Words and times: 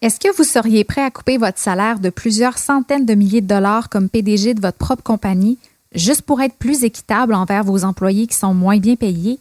Est-ce 0.00 0.20
que 0.20 0.32
vous 0.36 0.44
seriez 0.44 0.84
prêt 0.84 1.02
à 1.02 1.10
couper 1.10 1.38
votre 1.38 1.58
salaire 1.58 1.98
de 1.98 2.08
plusieurs 2.08 2.56
centaines 2.56 3.04
de 3.04 3.14
milliers 3.14 3.40
de 3.40 3.48
dollars 3.48 3.88
comme 3.88 4.08
PDG 4.08 4.54
de 4.54 4.60
votre 4.60 4.78
propre 4.78 5.02
compagnie 5.02 5.58
juste 5.92 6.22
pour 6.22 6.40
être 6.40 6.54
plus 6.54 6.84
équitable 6.84 7.34
envers 7.34 7.64
vos 7.64 7.82
employés 7.82 8.28
qui 8.28 8.36
sont 8.36 8.54
moins 8.54 8.78
bien 8.78 8.94
payés? 8.94 9.40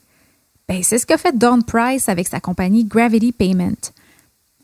Ben, 0.68 0.82
c'est 0.82 0.98
ce 0.98 1.06
que 1.06 1.16
fait 1.16 1.38
Don 1.38 1.62
Price 1.62 2.10
avec 2.10 2.28
sa 2.28 2.40
compagnie 2.40 2.86
Gravity 2.86 3.34
Payment. 3.34 3.92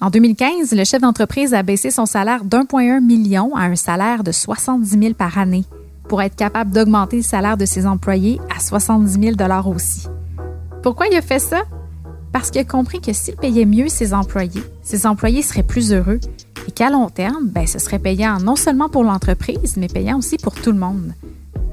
En 0.02 0.10
2015, 0.10 0.72
le 0.72 0.84
chef 0.84 1.00
d'entreprise 1.00 1.54
a 1.54 1.62
baissé 1.62 1.92
son 1.92 2.08
salaire 2.08 2.44
d'1,1 2.44 3.00
million 3.00 3.56
à 3.56 3.66
un 3.66 3.76
salaire 3.76 4.24
de 4.24 4.32
70 4.32 4.90
000 5.00 5.14
par 5.14 5.38
année 5.38 5.64
pour 6.10 6.24
être 6.24 6.36
capable 6.36 6.72
d'augmenter 6.72 7.18
le 7.18 7.22
salaire 7.24 7.56
de 7.56 7.66
ses 7.66 7.86
employés 7.86 8.42
à 8.56 8.60
70 8.60 9.36
000 9.38 9.68
aussi. 9.68 10.08
Pourquoi 10.82 11.06
il 11.06 11.16
a 11.16 11.22
fait 11.22 11.38
ça? 11.38 11.62
Parce 12.34 12.50
qu'il 12.50 12.62
a 12.62 12.66
compris 12.66 13.00
que 13.00 13.14
s'il 13.14 13.36
payait 13.36 13.64
mieux 13.64 13.90
ses 13.90 14.12
employés, 14.12 14.64
ses 14.82 15.06
employés 15.06 15.44
seraient 15.44 15.62
plus 15.62 15.94
heureux 15.94 16.20
et 16.68 16.72
qu'à 16.72 16.90
long 16.90 17.08
terme, 17.08 17.50
ben, 17.50 17.68
ce 17.68 17.78
serait 17.78 18.00
payant 18.00 18.40
non 18.40 18.56
seulement 18.56 18.90
pour 18.90 19.04
l'entreprise, 19.04 19.78
mais 19.78 19.88
payant 19.88 20.18
aussi 20.18 20.38
pour 20.38 20.56
tout 20.56 20.72
le 20.72 20.80
monde. 20.80 21.14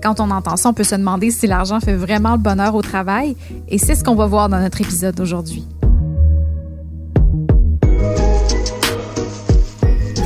Quand 0.03 0.21
on 0.21 0.31
entend 0.31 0.59
ça, 0.59 0.69
on 0.69 0.75
peut 0.75 0.85
se 0.85 0.95
demander 0.95 1.31
si 1.31 1.47
l'argent 1.47 1.81
fait 1.81 1.95
vraiment 1.95 2.33
le 2.33 2.39
bonheur 2.39 2.75
au 2.75 2.83
travail 2.83 3.37
et 3.69 3.79
c'est 3.79 3.95
ce 3.95 4.05
qu'on 4.05 4.15
va 4.15 4.27
voir 4.27 4.51
dans 4.51 4.61
notre 4.61 4.83
épisode 4.83 5.15
d'aujourd'hui. 5.15 5.65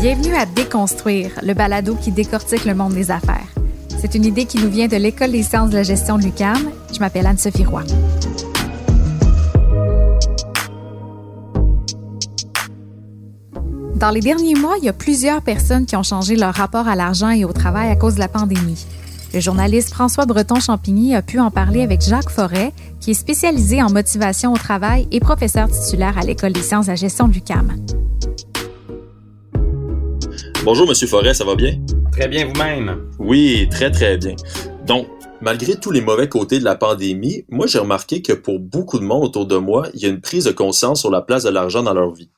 Bienvenue 0.01 0.35
à 0.35 0.47
Déconstruire, 0.47 1.31
le 1.45 1.55
balado 1.55 1.95
qui 1.95 2.11
décortique 2.11 2.65
le 2.65 2.75
monde 2.75 2.93
des 2.93 3.13
affaires. 3.13 3.47
C'est 4.01 4.17
une 4.17 4.25
idée 4.25 4.47
qui 4.47 4.59
nous 4.59 4.69
vient 4.69 4.89
de 4.89 4.97
l'École 4.97 5.31
des 5.31 5.45
sciences 5.45 5.71
de 5.71 5.77
la 5.77 5.85
gestion 5.85 6.19
de. 6.19 6.25
Je 6.93 6.99
m'appelle 6.99 7.27
Anne-Sophie 7.27 7.65
Roy. 7.65 7.85
Dans 14.05 14.11
les 14.11 14.21
derniers 14.21 14.55
mois, 14.55 14.75
il 14.77 14.85
y 14.85 14.91
a 14.91 14.93
plusieurs 14.93 15.41
personnes 15.41 15.87
qui 15.87 15.97
ont 15.97 16.03
changé 16.03 16.37
leur 16.37 16.53
rapport 16.53 16.89
à 16.89 16.95
l'argent 16.95 17.31
et 17.31 17.47
au 17.47 17.55
travail 17.55 17.89
à 17.89 17.97
cause 17.97 18.17
de 18.17 18.19
la 18.19 18.29
pandémie. 18.29 18.85
Le 19.33 19.41
journaliste 19.41 19.95
François 19.95 20.27
Breton-Champigny 20.27 21.15
a 21.15 21.23
pu 21.23 21.41
en 21.41 21.51
parler 21.51 21.81
avec 21.81 22.03
Jacques 22.03 22.29
Forêt, 22.29 22.75
qui 23.01 23.13
est 23.13 23.15
spécialisé 23.15 23.83
en 23.83 23.91
motivation 23.91 24.53
au 24.53 24.59
travail 24.59 25.09
et 25.11 25.21
professeur 25.21 25.71
titulaire 25.71 26.19
à 26.19 26.21
l'École 26.21 26.53
des 26.53 26.61
sciences 26.61 26.85
de 26.85 26.91
la 26.91 26.97
gestion 26.97 27.29
de 27.29 27.33
l'UQAM. 27.33 27.73
Bonjour, 30.67 30.87
Monsieur 30.87 31.07
Forêt, 31.07 31.33
ça 31.33 31.47
va 31.47 31.55
bien? 31.55 31.81
Très 32.13 32.29
bien 32.29 32.45
vous-même? 32.45 33.07
Oui, 33.19 33.67
très 33.71 33.91
très 33.91 34.19
bien. 34.19 34.37
Donc, 34.87 35.07
malgré 35.41 35.77
tous 35.77 35.93
les 35.93 36.03
mauvais 36.03 36.29
côtés 36.29 36.59
de 36.59 36.65
la 36.65 36.75
pandémie, 36.75 37.47
moi 37.49 37.67
j'ai 37.67 37.79
remarqué 37.79 38.21
que 38.21 38.35
pour 38.35 38.61
beaucoup 38.61 38.99
de 38.99 39.05
monde 39.05 39.25
autour 39.25 39.47
de 39.47 39.57
moi, 39.57 39.89
il 39.95 40.03
y 40.03 40.05
a 40.05 40.11
une 40.11 40.21
prise 40.21 40.45
de 40.45 40.53
conscience 40.53 41.01
sur 41.01 41.11
la 41.11 41.23
place 41.23 41.45
de 41.45 41.49
l'argent 41.49 41.83
dans 41.83 41.95
leur 41.95 42.13
vie. 42.13 42.29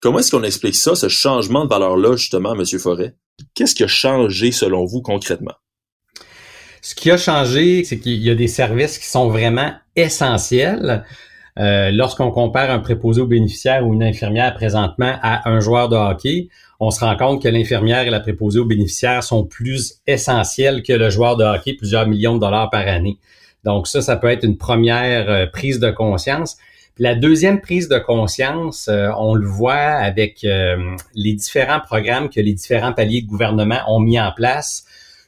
Comment 0.00 0.18
est-ce 0.18 0.30
qu'on 0.30 0.42
explique 0.42 0.74
ça, 0.74 0.94
ce 0.94 1.08
changement 1.08 1.64
de 1.64 1.70
valeur-là, 1.70 2.16
justement, 2.16 2.54
Monsieur 2.54 2.78
Forêt? 2.78 3.14
Qu'est-ce 3.54 3.74
qui 3.74 3.84
a 3.84 3.88
changé 3.88 4.52
selon 4.52 4.84
vous 4.84 5.00
concrètement? 5.00 5.54
Ce 6.82 6.94
qui 6.94 7.10
a 7.10 7.16
changé, 7.16 7.82
c'est 7.84 7.98
qu'il 7.98 8.22
y 8.22 8.28
a 8.28 8.34
des 8.34 8.48
services 8.48 8.98
qui 8.98 9.06
sont 9.06 9.28
vraiment 9.28 9.72
essentiels. 9.96 11.04
Euh, 11.58 11.90
lorsqu'on 11.92 12.30
compare 12.30 12.70
un 12.70 12.80
préposé 12.80 13.22
au 13.22 13.26
bénéficiaire 13.26 13.86
ou 13.86 13.94
une 13.94 14.02
infirmière 14.02 14.54
présentement 14.54 15.14
à 15.22 15.48
un 15.48 15.60
joueur 15.60 15.88
de 15.88 15.96
hockey, 15.96 16.48
on 16.80 16.90
se 16.90 17.00
rend 17.00 17.16
compte 17.16 17.42
que 17.42 17.48
l'infirmière 17.48 18.02
et 18.02 18.10
la 18.10 18.20
préposée 18.20 18.58
aux 18.58 18.64
bénéficiaires 18.66 19.22
sont 19.22 19.44
plus 19.44 20.00
essentielles 20.06 20.82
que 20.82 20.92
le 20.92 21.08
joueur 21.08 21.36
de 21.36 21.44
hockey, 21.44 21.74
plusieurs 21.74 22.06
millions 22.06 22.34
de 22.34 22.40
dollars 22.40 22.68
par 22.70 22.86
année. 22.86 23.18
Donc 23.64 23.86
ça, 23.86 24.02
ça 24.02 24.16
peut 24.16 24.28
être 24.28 24.44
une 24.44 24.58
première 24.58 25.30
euh, 25.30 25.46
prise 25.46 25.78
de 25.78 25.90
conscience. 25.90 26.58
La 26.98 27.16
deuxième 27.16 27.60
prise 27.60 27.88
de 27.88 27.98
conscience, 27.98 28.86
euh, 28.88 29.10
on 29.18 29.34
le 29.34 29.46
voit 29.46 29.74
avec 29.74 30.44
euh, 30.44 30.94
les 31.14 31.32
différents 31.32 31.80
programmes 31.80 32.30
que 32.30 32.40
les 32.40 32.52
différents 32.52 32.92
paliers 32.92 33.22
de 33.22 33.26
gouvernement 33.26 33.80
ont 33.88 33.98
mis 33.98 34.20
en 34.20 34.30
place, 34.30 34.84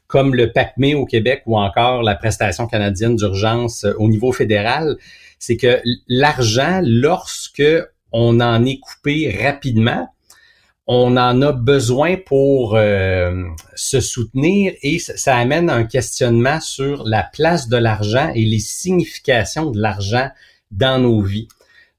comme 0.06 0.34
le 0.34 0.53
PACME 0.53 0.94
au 0.94 1.06
Québec 1.06 1.42
ou 1.47 1.59
encore 1.59 2.03
la 2.03 2.15
prestation 2.15 2.69
canadienne 2.69 3.16
d'urgence 3.16 3.84
au 3.99 4.09
niveau 4.09 4.32
fédéral. 4.32 4.97
C'est 5.41 5.56
que 5.56 5.81
l'argent, 6.06 6.81
lorsque 6.84 7.65
on 8.12 8.41
en 8.41 8.65
est 8.65 8.78
coupé 8.78 9.37
rapidement, 9.43 10.09
on 10.87 11.16
en 11.16 11.43
a 11.43 11.50
besoin 11.50 12.16
pour 12.16 12.76
euh, 12.76 13.43
se 13.75 14.00
soutenir 14.00 14.72
et 14.82 15.00
ça 15.00 15.37
amène 15.37 15.69
un 15.69 15.82
questionnement 15.82 16.60
sur 16.60 17.03
la 17.05 17.25
place 17.25 17.69
de 17.69 17.76
l'argent 17.76 18.31
et 18.37 18.44
les 18.44 18.60
significations 18.60 19.72
de 19.72 19.81
l'argent 19.81 20.31
dans 20.71 21.00
nos 21.00 21.21
vies. 21.22 21.49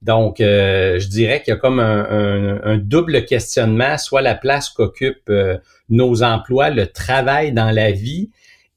Donc, 0.01 0.41
euh, 0.41 0.99
je 0.99 1.07
dirais 1.07 1.41
qu'il 1.41 1.53
y 1.53 1.57
a 1.57 1.59
comme 1.59 1.79
un, 1.79 2.77
double 2.77 3.25
questionnement, 3.25 3.97
soit 3.97 4.21
la 4.21 4.35
place 4.35 4.69
qu'occupent 4.69 5.29
euh, 5.29 5.57
nos 5.89 6.23
emplois, 6.23 6.69
le 6.69 6.87
travail 6.87 7.51
dans 7.51 7.71
la 7.71 7.91
vie, 7.91 8.29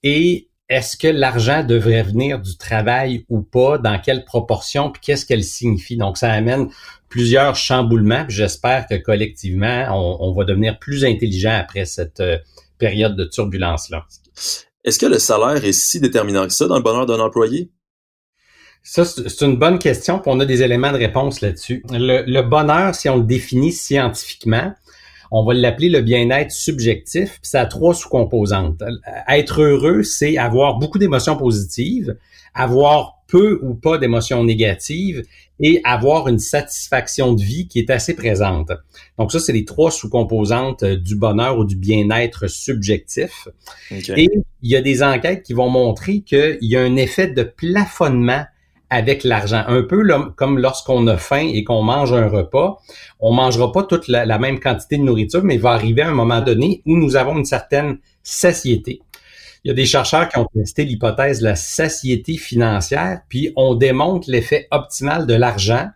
et 0.03 0.48
est-ce 0.70 0.97
que 0.97 1.08
l'argent 1.08 1.64
devrait 1.64 2.04
venir 2.04 2.41
du 2.41 2.56
travail 2.56 3.26
ou 3.28 3.42
pas, 3.42 3.76
dans 3.76 3.98
quelle 3.98 4.25
proportion, 4.25 4.91
puis 4.91 5.03
qu'est-ce 5.04 5.26
qu'elle 5.26 5.44
signifie? 5.44 5.97
Donc, 5.97 6.16
ça 6.16 6.31
amène 6.31 6.69
plusieurs 7.08 7.56
chamboulements. 7.56 8.25
J'espère 8.28 8.87
que 8.87 8.94
collectivement, 8.94 9.88
on, 9.91 10.32
va 10.32 10.44
devenir 10.44 10.78
plus 10.78 11.04
intelligent 11.04 11.58
après 11.60 11.84
cette 11.84 12.20
euh, 12.20 12.38
période 12.78 13.16
de 13.16 13.25
turbulence-là. 13.25 14.06
Est-ce 14.84 14.98
que 14.98 15.06
le 15.06 15.19
salaire 15.19 15.62
est 15.64 15.72
si 15.72 16.00
déterminant 16.00 16.47
que 16.47 16.52
ça 16.52 16.66
dans 16.66 16.76
le 16.76 16.82
bonheur 16.82 17.04
d'un 17.04 17.19
employé? 17.19 17.70
Ça, 18.83 19.05
c'est 19.05 19.43
une 19.43 19.57
bonne 19.57 19.79
question, 19.79 20.19
puis 20.19 20.31
on 20.33 20.41
a 20.41 20.47
des 20.47 20.63
éléments 20.63 20.93
de 20.93 20.97
réponse 20.97 21.43
là-dessus. 21.43 21.83
Le, 21.91 22.41
bonheur, 22.43 22.95
si 22.95 23.09
on 23.09 23.19
le 23.19 23.25
définit 23.25 23.73
scientifiquement, 23.73 24.73
on 25.31 25.45
va 25.45 25.55
l'appeler 25.55 25.91
le 25.91 26.01
bien-être 26.01 26.51
subjectif, 26.51 27.39
puis 27.41 27.51
ça 27.51 27.61
a 27.61 27.67
trois 27.67 27.95
sous-composantes. 27.95 28.83
Être 29.29 29.63
heureux, 29.63 30.03
c'est 30.03 30.39
avoir 30.39 30.79
beaucoup 30.79 30.99
d'émotions 30.99 31.37
positives, 31.37 32.17
avoir 32.55 33.21
peu 33.29 33.61
ou 33.63 33.75
pas 33.75 33.99
d'émotions 33.99 34.43
négatives 34.43 35.23
et 35.61 35.81
avoir 35.85 36.27
une 36.27 36.39
satisfaction 36.39 37.35
de 37.35 37.43
vie 37.43 37.69
qui 37.69 37.79
est 37.79 37.91
assez 37.91 38.15
présente. 38.15 38.73
Donc 39.19 39.31
ça, 39.31 39.39
c'est 39.39 39.53
les 39.53 39.65
trois 39.65 39.91
sous-composantes 39.91 40.83
euh, 40.83 40.97
du 40.97 41.15
bonheur 41.15 41.59
ou 41.59 41.65
du 41.65 41.77
bien-être 41.77 42.49
subjectif. 42.49 43.47
Et 43.91 44.29
il 44.62 44.71
y 44.71 44.75
a 44.75 44.81
des 44.81 45.03
enquêtes 45.03 45.43
qui 45.43 45.53
vont 45.53 45.69
montrer 45.69 46.23
qu'il 46.23 46.59
y 46.62 46.77
a 46.77 46.81
un 46.81 46.97
effet 46.97 47.29
de 47.29 47.43
plafonnement 47.43 48.45
avec 48.91 49.23
l'argent. 49.23 49.65
Un 49.69 49.83
peu 49.83 50.05
comme 50.37 50.59
lorsqu'on 50.59 51.06
a 51.06 51.17
faim 51.17 51.49
et 51.53 51.65
qu'on 51.65 51.83
mange 51.83 52.12
un 52.12 52.28
repas, 52.28 52.78
on 53.21 53.33
mangera 53.33 53.73
pas 53.73 53.84
toute 53.84 54.09
la, 54.09 54.39
même 54.39 54.59
quantité 54.59 54.99
de 54.99 55.03
nourriture, 55.03 55.43
mais 55.45 55.55
il 55.55 55.61
va 55.61 55.71
arriver 55.71 56.03
un 56.03 56.12
moment 56.12 56.41
donné 56.41 56.83
où 56.84 56.97
nous 56.97 57.17
avons 57.17 57.39
une 57.39 57.45
certaine 57.45 57.99
satiété. 58.23 59.00
Il 59.65 59.69
y 59.69 59.71
a 59.71 59.75
des 59.75 59.87
chercheurs 59.87 60.29
qui 60.29 60.39
ont 60.39 60.47
testé 60.55 60.84
l'hypothèse 60.84 61.41
de 61.41 61.45
la 61.45 61.56
satiété 61.56 62.37
financière, 62.37 63.21
puis 63.29 63.53
on 63.56 63.75
démontre 63.75 64.31
l'effet 64.31 64.67
optimal 64.71 65.27
de 65.27 65.34
l'argent 65.34 65.89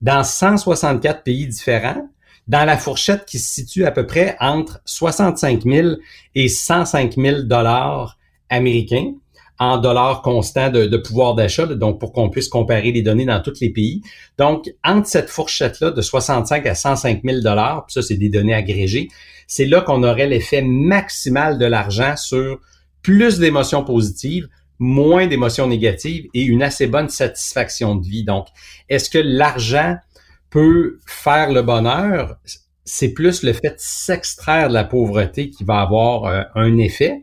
dans 0.00 0.24
164 0.24 1.22
pays 1.22 1.46
différents, 1.46 2.08
dans 2.48 2.64
la 2.64 2.76
fourchette 2.76 3.24
qui 3.24 3.38
se 3.38 3.52
situe 3.52 3.84
à 3.84 3.92
peu 3.92 4.06
près 4.06 4.36
entre 4.40 4.80
65 4.84 5.62
000 5.64 5.88
et 6.34 6.48
105 6.48 7.14
000 7.16 7.42
dollars 7.42 8.18
américains 8.48 9.12
en 9.62 9.78
dollars 9.78 10.22
constants 10.22 10.70
de, 10.70 10.96
pouvoir 10.96 11.36
d'achat, 11.36 11.66
donc 11.66 12.00
pour 12.00 12.12
qu'on 12.12 12.30
puisse 12.30 12.48
comparer 12.48 12.90
les 12.90 13.02
données 13.02 13.26
dans 13.26 13.40
tous 13.40 13.60
les 13.60 13.70
pays. 13.70 14.02
Donc, 14.36 14.68
entre 14.82 15.06
cette 15.06 15.30
fourchette-là 15.30 15.92
de 15.92 16.02
65 16.02 16.66
à 16.66 16.74
105 16.74 17.22
000 17.24 17.42
dollars, 17.42 17.86
ça 17.88 18.02
c'est 18.02 18.16
des 18.16 18.28
données 18.28 18.54
agrégées, 18.54 19.08
c'est 19.46 19.66
là 19.66 19.80
qu'on 19.80 20.02
aurait 20.02 20.26
l'effet 20.26 20.62
maximal 20.62 21.58
de 21.58 21.64
l'argent 21.66 22.16
sur 22.16 22.58
plus 23.02 23.38
d'émotions 23.38 23.84
positives, 23.84 24.48
moins 24.80 25.28
d'émotions 25.28 25.68
négatives 25.68 26.26
et 26.34 26.42
une 26.42 26.64
assez 26.64 26.88
bonne 26.88 27.08
satisfaction 27.08 27.94
de 27.94 28.04
vie. 28.04 28.24
Donc, 28.24 28.48
est-ce 28.88 29.10
que 29.10 29.18
l'argent 29.18 29.96
peut 30.50 30.98
faire 31.06 31.52
le 31.52 31.62
bonheur? 31.62 32.36
C'est 32.84 33.12
plus 33.12 33.44
le 33.44 33.52
fait 33.52 33.70
de 33.70 33.76
s'extraire 33.78 34.68
de 34.68 34.74
la 34.74 34.82
pauvreté 34.82 35.50
qui 35.50 35.62
va 35.62 35.82
avoir 35.82 36.24
euh, 36.24 36.42
un 36.56 36.78
effet. 36.78 37.22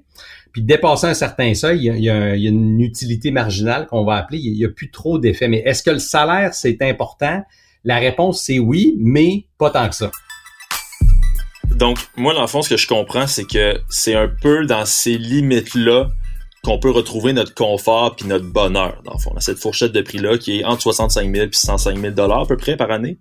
Puis 0.52 0.62
dépasser 0.62 1.08
un 1.08 1.14
certain 1.14 1.54
seuil, 1.54 1.86
il 1.86 2.04
y 2.04 2.10
a, 2.10 2.36
une 2.36 2.82
utilité 2.82 3.32
marginale 3.32 3.88
qu'on 3.88 4.04
va 4.04 4.16
appeler, 4.16 4.40
il 4.40 4.54
n'y 4.54 4.66
a, 4.66 4.70
plus 4.70 4.92
trop 4.92 5.20
d'effet. 5.20 5.48
Mais 5.48 5.60
est-ce 5.60 5.84
que 5.84 5.92
le 5.92 6.00
salaire, 6.00 6.54
c'est 6.54 6.82
important? 6.82 7.44
La 7.84 7.98
réponse, 7.98 8.42
c'est 8.44 8.60
oui, 8.60 8.96
mais 9.00 9.46
pas 9.58 9.70
tant 9.70 9.88
que 9.90 9.96
ça. 9.96 10.12
Donc, 11.76 11.98
moi, 12.18 12.34
dans 12.34 12.42
le 12.42 12.48
fond, 12.48 12.62
ce 12.62 12.70
que 12.70 12.78
je 12.78 12.88
comprends, 12.88 13.28
c'est 13.28 13.46
que 13.46 13.80
c'est 13.90 14.16
un 14.16 14.28
peu 14.28 14.66
dans 14.66 14.86
ces 14.86 15.18
limites-là 15.18 16.10
qu'on 16.64 16.80
peut 16.80 16.92
retrouver 16.92 17.32
notre 17.34 17.54
confort 17.54 18.16
puis 18.16 18.28
notre 18.28 18.46
bonheur, 18.46 19.02
dans 19.06 19.14
le 19.14 19.20
fond. 19.20 19.34
cette 19.40 19.60
fourchette 19.60 19.94
de 19.94 20.02
prix-là 20.02 20.38
qui 20.38 20.60
est 20.60 20.64
entre 20.66 20.82
65 20.82 21.34
000 21.34 21.48
et 21.48 21.50
105 21.52 21.98
000 21.98 22.14
dollars 22.14 22.42
à 22.42 22.48
peu 22.48 22.58
près 22.58 22.76
par 22.76 22.92
année. 22.92 23.18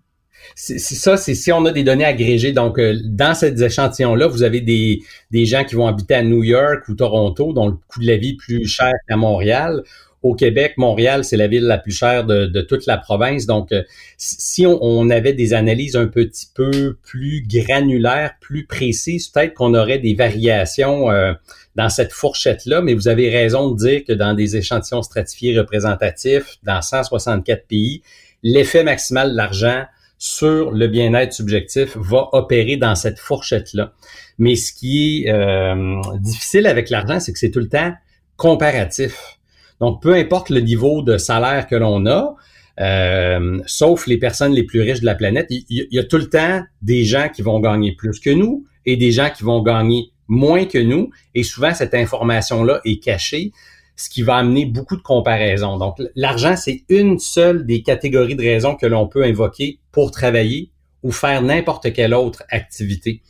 C'est 0.55 0.79
ça, 0.79 1.17
c'est 1.17 1.35
si 1.35 1.53
on 1.53 1.65
a 1.67 1.73
des 1.73 1.85
données 1.85 2.05
agrégées. 2.05 2.53
Donc, 2.53 2.79
euh, 2.79 2.99
dans 3.05 3.35
ces 3.35 3.63
échantillons-là, 3.63 4.27
vous 4.27 4.43
avez 4.43 4.61
des, 4.61 5.01
des 5.31 5.47
gens 5.47 5.65
qui 5.65 5.75
vont 5.75 5.87
habiter 5.87 6.15
à 6.15 6.23
New 6.23 6.43
York 6.43 6.89
ou 6.89 6.95
Toronto, 6.95 7.53
dont 7.53 7.69
le 7.69 7.77
coût 7.87 8.01
de 8.01 8.07
la 8.07 8.17
vie 8.17 8.31
est 8.31 8.37
plus 8.37 8.67
cher 8.67 8.93
qu'à 9.09 9.17
Montréal, 9.17 9.83
au 10.23 10.35
Québec, 10.35 10.75
Montréal, 10.77 11.25
c'est 11.25 11.37
la 11.37 11.47
ville 11.47 11.65
la 11.65 11.79
plus 11.79 11.93
chère 11.93 12.25
de, 12.25 12.61
toute 12.63 12.87
la 12.87 12.99
province. 12.99 13.47
Donc, 13.47 13.71
euh, 13.71 13.85
si 14.17 14.67
on, 14.67 15.11
avait 15.11 15.33
des 15.33 15.55
analyses 15.55 15.97
un 15.97 16.07
petit 16.07 16.49
peu 16.53 16.97
plus 17.05 17.47
granulaires, 17.47 18.33
plus 18.41 18.67
précises, 18.67 19.29
peut-être 19.29 19.55
qu'on 19.55 19.75
aurait 19.75 19.99
des 19.99 20.15
variations 20.15 21.11
euh, 21.11 21.33
dans 21.77 21.89
cette 21.89 22.13
fourchette-là. 22.13 22.83
Mais 22.83 22.95
vous 22.95 23.07
avez 23.07 23.31
raison 23.31 23.71
de 23.71 23.79
dire 23.79 24.05
que 24.05 24.13
dans 24.13 24.35
des 24.35 24.57
échantillons 24.57 25.03
stratifiés 25.03 25.59
représentatifs, 25.59 26.59
dans 26.65 26.83
164 26.83 27.67
pays, 27.69 28.03
l'effet 28.43 28.83
maximal 28.83 29.31
de 29.31 29.37
l'argent 29.37 29.85
sur 30.19 30.73
le 30.73 30.89
bien-être 30.89 31.33
subjectif 31.33 31.97
va 31.97 32.29
opérer 32.33 32.77
dans 32.77 32.95
cette 32.95 33.19
fourchette-là. 33.19 33.93
Mais 34.39 34.57
ce 34.57 34.73
qui 34.73 35.25
est 35.25 35.33
euh, 35.33 36.01
difficile 36.19 36.67
avec 36.67 36.91
l'argent, 36.91 37.21
c'est 37.21 37.33
que 37.33 37.39
c'est 37.39 37.51
tout 37.51 37.61
le 37.61 37.69
temps 37.69 37.93
comparatif. 38.37 39.39
Donc, 39.81 40.03
peu 40.03 40.15
importe 40.15 40.51
le 40.51 40.61
niveau 40.61 41.03
de 41.03 41.19
salaire 41.19 41.67
que 41.69 41.77
l'on 41.77 42.07
a, 42.07 42.35
euh, 42.81 43.61
sauf 43.67 44.07
les 44.07 44.19
personnes 44.19 44.53
les 44.53 44.65
plus 44.65 44.81
riches 44.81 45.01
de 45.01 45.07
la 45.07 45.15
planète, 45.15 45.47
il, 45.51 45.87
y 45.91 45.99
a 45.99 46.05
tout 46.05 46.19
le 46.19 46.29
temps 46.29 46.63
des 46.83 47.05
gens 47.05 47.29
qui 47.29 47.43
vont 47.43 47.61
gagner 47.61 47.93
plus 47.93 48.21
que 48.21 48.31
nous 48.31 48.65
et 48.87 48.97
des 48.97 49.11
gens 49.13 49.31
qui 49.31 49.43
vont 49.45 49.63
gagner 49.63 50.11
moins 50.29 50.65
que 50.65 50.79
nous. 50.79 51.11
Et 51.35 51.43
souvent, 51.43 51.75
cette 51.75 51.95
information-là 51.95 52.81
est 52.85 53.03
cachée, 53.03 53.53
ce 53.99 54.09
qui 54.09 54.23
va 54.23 54.37
amener 54.37 54.65
beaucoup 54.65 54.97
de 54.97 55.03
comparaisons. 55.03 55.77
Donc, 55.77 55.97
l'argent, 56.15 56.55
c'est 56.57 56.85
une 56.89 57.19
seule 57.19 57.67
des 57.67 57.83
catégories 57.83 58.37
de 58.37 58.43
raisons 58.43 58.77
que 58.77 58.87
l'on 58.87 59.09
peut 59.09 59.25
invoquer 59.25 59.81
pour 59.91 60.13
travailler 60.13 60.71
ou 61.03 61.11
faire 61.11 61.43
n'importe 61.43 61.93
quelle 61.93 62.15
autre 62.15 62.45
activité. 62.49 63.23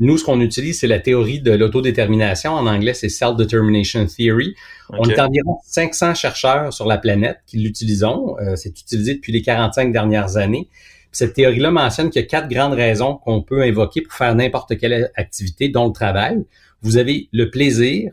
Nous, 0.00 0.18
ce 0.18 0.24
qu'on 0.24 0.40
utilise, 0.40 0.80
c'est 0.80 0.88
la 0.88 0.98
théorie 0.98 1.40
de 1.40 1.52
l'autodétermination. 1.52 2.52
En 2.52 2.66
anglais, 2.66 2.92
c'est 2.92 3.08
Self-Determination 3.08 4.06
Theory. 4.06 4.56
On 4.90 5.08
est 5.08 5.20
environ 5.20 5.58
500 5.64 6.14
chercheurs 6.14 6.72
sur 6.72 6.86
la 6.86 6.98
planète 6.98 7.38
qui 7.46 7.58
l'utilisent. 7.58 8.04
Euh, 8.04 8.56
c'est 8.56 8.78
utilisé 8.80 9.14
depuis 9.14 9.32
les 9.32 9.42
45 9.42 9.92
dernières 9.92 10.36
années. 10.36 10.68
cette 11.12 11.34
théorie-là 11.34 11.70
mentionne 11.70 12.10
qu'il 12.10 12.20
y 12.20 12.24
a 12.24 12.28
quatre 12.28 12.48
grandes 12.48 12.74
raisons 12.74 13.14
qu'on 13.16 13.42
peut 13.42 13.62
invoquer 13.62 14.02
pour 14.02 14.12
faire 14.12 14.34
n'importe 14.34 14.76
quelle 14.76 15.10
activité, 15.14 15.68
dont 15.68 15.86
le 15.86 15.92
travail. 15.92 16.44
Vous 16.82 16.98
avez 16.98 17.28
le 17.32 17.48
plaisir, 17.48 18.12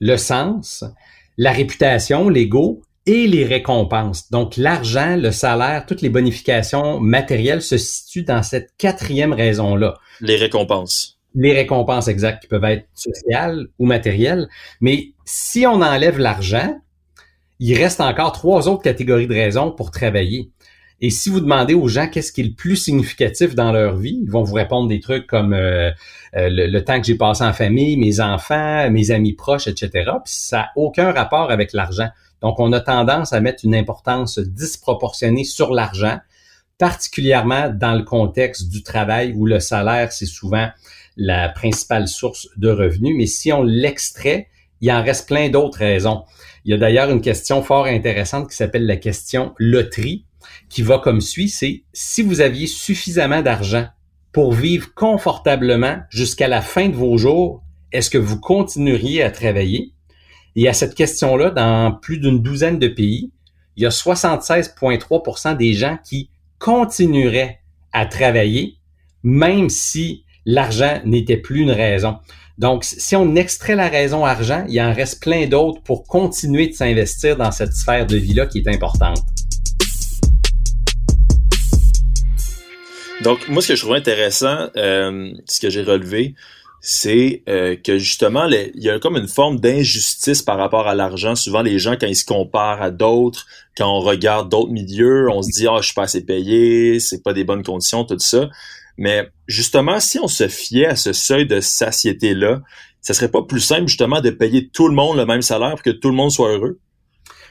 le 0.00 0.16
sens, 0.16 0.84
la 1.36 1.52
réputation, 1.52 2.28
l'ego 2.28 2.82
et 3.06 3.26
les 3.26 3.44
récompenses. 3.44 4.30
Donc, 4.30 4.56
l'argent, 4.56 5.16
le 5.16 5.30
salaire, 5.30 5.86
toutes 5.86 6.02
les 6.02 6.08
bonifications 6.08 6.98
matérielles 7.00 7.62
se 7.62 7.78
situent 7.78 8.24
dans 8.24 8.42
cette 8.42 8.70
quatrième 8.78 9.32
raison-là. 9.32 9.94
Les 10.20 10.36
récompenses 10.36 11.16
les 11.36 11.52
récompenses 11.52 12.08
exactes 12.08 12.42
qui 12.42 12.48
peuvent 12.48 12.64
être 12.64 12.88
sociales 12.94 13.68
ou 13.78 13.86
matérielles. 13.86 14.48
Mais 14.80 15.12
si 15.24 15.66
on 15.66 15.82
enlève 15.82 16.18
l'argent, 16.18 16.80
il 17.60 17.76
reste 17.76 18.00
encore 18.00 18.32
trois 18.32 18.68
autres 18.68 18.82
catégories 18.82 19.26
de 19.26 19.34
raisons 19.34 19.70
pour 19.70 19.90
travailler. 19.90 20.50
Et 21.00 21.10
si 21.10 21.28
vous 21.28 21.40
demandez 21.40 21.74
aux 21.74 21.88
gens 21.88 22.08
qu'est-ce 22.08 22.32
qui 22.32 22.40
est 22.40 22.44
le 22.44 22.54
plus 22.54 22.76
significatif 22.76 23.54
dans 23.54 23.70
leur 23.70 23.96
vie, 23.96 24.18
ils 24.22 24.30
vont 24.30 24.42
vous 24.42 24.54
répondre 24.54 24.88
des 24.88 25.00
trucs 25.00 25.26
comme 25.26 25.52
euh, 25.52 25.90
euh, 26.36 26.48
le, 26.50 26.84
temps 26.84 26.98
que 26.98 27.06
j'ai 27.06 27.16
passé 27.16 27.44
en 27.44 27.52
famille, 27.52 27.98
mes 27.98 28.20
enfants, 28.20 28.90
mes 28.90 29.10
amis 29.10 29.34
proches, 29.34 29.66
etc. 29.66 29.90
Puis 30.24 30.34
ça 30.34 30.56
n'a 30.56 30.70
aucun 30.76 31.12
rapport 31.12 31.50
avec 31.50 31.74
l'argent. 31.74 32.08
Donc, 32.40 32.60
on 32.60 32.72
a 32.72 32.80
tendance 32.80 33.32
à 33.32 33.40
mettre 33.40 33.64
une 33.64 33.74
importance 33.74 34.38
disproportionnée 34.38 35.44
sur 35.44 35.72
l'argent, 35.72 36.18
particulièrement 36.78 37.70
dans 37.70 37.94
le 37.94 38.02
contexte 38.02 38.68
du 38.68 38.82
travail 38.82 39.32
où 39.34 39.46
le 39.46 39.60
salaire, 39.60 40.12
c'est 40.12 40.26
souvent 40.26 40.68
la 41.16 41.48
principale 41.48 42.08
source 42.08 42.48
de 42.56 42.70
revenus. 42.70 43.14
Mais 43.16 43.26
si 43.26 43.52
on 43.52 43.62
l'extrait, 43.62 44.48
il 44.80 44.90
en 44.92 45.02
reste 45.02 45.26
plein 45.28 45.48
d'autres 45.48 45.78
raisons. 45.78 46.24
Il 46.64 46.70
y 46.70 46.74
a 46.74 46.78
d'ailleurs 46.78 47.10
une 47.10 47.20
question 47.20 47.62
fort 47.62 47.86
intéressante 47.86 48.50
qui 48.50 48.56
s'appelle 48.56 48.86
la 48.86 48.96
question 48.96 49.54
loterie, 49.58 50.25
qui 50.68 50.82
va 50.82 50.98
comme 50.98 51.20
suit, 51.20 51.48
c'est 51.48 51.84
si 51.92 52.22
vous 52.22 52.40
aviez 52.40 52.66
suffisamment 52.66 53.42
d'argent 53.42 53.86
pour 54.32 54.52
vivre 54.52 54.92
confortablement 54.94 55.98
jusqu'à 56.10 56.48
la 56.48 56.62
fin 56.62 56.88
de 56.88 56.94
vos 56.94 57.16
jours, 57.16 57.62
est-ce 57.92 58.10
que 58.10 58.18
vous 58.18 58.38
continueriez 58.38 59.22
à 59.22 59.30
travailler? 59.30 59.92
Et 60.56 60.68
à 60.68 60.72
cette 60.72 60.94
question-là, 60.94 61.50
dans 61.50 61.92
plus 61.92 62.18
d'une 62.18 62.42
douzaine 62.42 62.78
de 62.78 62.88
pays, 62.88 63.30
il 63.76 63.82
y 63.82 63.86
a 63.86 63.90
76,3% 63.90 65.56
des 65.56 65.74
gens 65.74 65.98
qui 66.04 66.30
continueraient 66.58 67.60
à 67.92 68.06
travailler, 68.06 68.76
même 69.22 69.68
si 69.68 70.24
l'argent 70.44 71.00
n'était 71.04 71.36
plus 71.36 71.60
une 71.60 71.70
raison. 71.70 72.18
Donc, 72.58 72.84
si 72.84 73.14
on 73.16 73.36
extrait 73.36 73.74
la 73.74 73.88
raison 73.88 74.24
argent, 74.24 74.64
il 74.68 74.80
en 74.80 74.94
reste 74.94 75.22
plein 75.22 75.46
d'autres 75.46 75.82
pour 75.82 76.04
continuer 76.04 76.68
de 76.68 76.72
s'investir 76.72 77.36
dans 77.36 77.52
cette 77.52 77.74
sphère 77.74 78.06
de 78.06 78.16
vie-là 78.16 78.46
qui 78.46 78.58
est 78.58 78.68
importante. 78.68 79.18
Donc, 83.22 83.48
moi, 83.48 83.62
ce 83.62 83.68
que 83.68 83.76
je 83.76 83.80
trouve 83.80 83.94
intéressant, 83.94 84.68
euh, 84.76 85.32
ce 85.46 85.60
que 85.60 85.70
j'ai 85.70 85.82
relevé, 85.82 86.34
c'est 86.80 87.42
euh, 87.48 87.74
que 87.74 87.98
justement, 87.98 88.46
il 88.46 88.70
y 88.82 88.90
a 88.90 88.98
comme 88.98 89.16
une 89.16 89.28
forme 89.28 89.58
d'injustice 89.58 90.42
par 90.42 90.58
rapport 90.58 90.86
à 90.86 90.94
l'argent. 90.94 91.34
Souvent, 91.34 91.62
les 91.62 91.78
gens, 91.78 91.96
quand 91.98 92.06
ils 92.06 92.16
se 92.16 92.26
comparent 92.26 92.82
à 92.82 92.90
d'autres, 92.90 93.46
quand 93.76 93.88
on 93.90 94.00
regarde 94.00 94.50
d'autres 94.50 94.70
milieux, 94.70 95.28
on 95.30 95.42
se 95.42 95.50
dit, 95.50 95.66
ah, 95.66 95.78
je 95.80 95.86
suis 95.86 95.94
pas 95.94 96.04
assez 96.04 96.24
payé, 96.24 97.00
c'est 97.00 97.22
pas 97.22 97.32
des 97.32 97.44
bonnes 97.44 97.62
conditions, 97.64 98.04
tout 98.04 98.18
ça. 98.18 98.48
Mais 98.98 99.28
justement, 99.46 99.98
si 99.98 100.18
on 100.18 100.28
se 100.28 100.48
fiait 100.48 100.86
à 100.86 100.96
ce 100.96 101.12
seuil 101.12 101.46
de 101.46 101.60
satiété-là, 101.60 102.60
ça 103.00 103.14
serait 103.14 103.30
pas 103.30 103.42
plus 103.42 103.60
simple 103.60 103.88
justement 103.88 104.20
de 104.20 104.30
payer 104.30 104.68
tout 104.68 104.88
le 104.88 104.94
monde 104.94 105.16
le 105.16 105.26
même 105.26 105.42
salaire 105.42 105.70
pour 105.70 105.82
que 105.82 105.90
tout 105.90 106.08
le 106.08 106.14
monde 106.14 106.30
soit 106.30 106.50
heureux? 106.52 106.78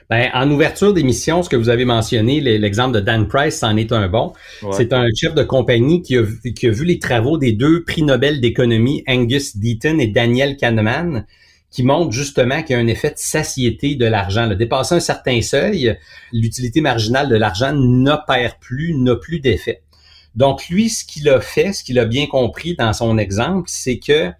Ben, 0.10 0.30
en 0.34 0.50
ouverture 0.52 0.94
d'émission, 0.94 1.42
ce 1.42 1.50
que 1.50 1.56
vous 1.56 1.70
avez 1.70 1.86
mentionné, 1.86 2.40
l'exemple 2.40 2.94
de 2.94 3.00
Dan 3.00 3.28
Price, 3.28 3.58
c'en 3.58 3.76
est 3.76 3.92
un 3.92 4.08
bon. 4.08 4.34
C'est 4.72 4.94
un 4.94 5.08
chef 5.16 5.34
de 5.34 5.44
compagnie 5.44 6.04
qui 6.04 6.18
a, 6.18 6.24
qui 6.56 6.68
a, 6.68 6.72
vu 6.72 6.86
les 6.86 7.00
travaux 7.00 7.38
des 7.38 7.54
deux 7.54 7.84
prix 7.84 8.04
Nobel 8.04 8.40
d'économie, 8.40 9.04
Angus 9.08 9.58
Deaton 9.58 9.98
et 9.98 10.08
Daniel 10.08 10.58
Kahneman, 10.58 11.26
qui 11.72 11.84
montrent 11.84 12.12
justement 12.12 12.62
qu'il 12.62 12.76
y 12.76 12.80
a 12.80 12.82
un 12.82 12.88
effet 12.88 13.10
de 13.10 13.18
satiété 13.18 13.96
de 13.96 14.06
l'argent. 14.06 14.48
Dépasser 14.48 14.96
un 14.96 15.00
certain 15.00 15.42
seuil, 15.42 15.98
l'utilité 16.32 16.82
marginale 16.82 17.28
de 17.28 17.36
l'argent 17.36 17.74
n'opère 17.74 18.60
plus, 18.60 18.94
n'a 18.94 19.16
plus 19.16 19.40
d'effet. 19.40 19.82
Donc, 20.36 20.68
lui, 20.70 20.90
ce 20.90 21.04
qu'il 21.04 21.28
a 21.30 21.42
fait, 21.42 21.74
ce 21.74 21.84
qu'il 21.84 21.98
a 21.98 22.06
bien 22.06 22.28
compris 22.28 22.76
dans 22.76 22.94
son 22.94 23.18
exemple, 23.18 23.66
c'est 23.68 24.00
que 24.00 24.32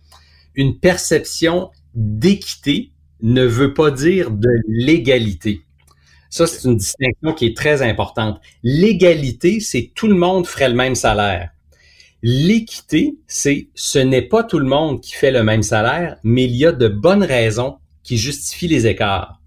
une 0.54 0.80
perception 0.80 1.72
d'équité 1.94 2.92
ne 3.22 3.44
veut 3.44 3.74
pas 3.74 3.92
dire 3.92 4.32
de 4.32 4.50
l'égalité. 4.68 5.62
Ça, 6.30 6.48
c'est 6.48 6.68
une 6.68 6.78
distinction 6.78 7.34
qui 7.34 7.46
est 7.46 7.58
très 7.58 7.82
importante. 7.82 8.42
L'égalité, 8.64 9.60
c'est 9.60 9.92
tout 9.96 10.08
le 10.08 10.16
monde 10.16 10.48
ferait 10.48 10.70
le 10.70 10.76
même 10.76 10.96
salaire. 10.96 11.52
L'équité, 12.24 13.16
c'est 13.28 13.68
ce 13.76 14.00
n'est 14.00 14.22
pas 14.22 14.44
tout 14.44 14.60
le 14.60 14.66
monde 14.66 15.02
qui 15.02 15.14
fait 15.14 15.32
le 15.32 15.44
même 15.44 15.64
salaire, 15.64 16.18
mais 16.24 16.46
il 16.46 16.56
y 16.56 16.66
a 16.66 16.72
de 16.72 16.88
bonnes 16.88 17.24
raisons 17.24 17.78
qui 18.04 18.18
justifient 18.18 18.68
les 18.68 18.88
écarts. 18.88 19.40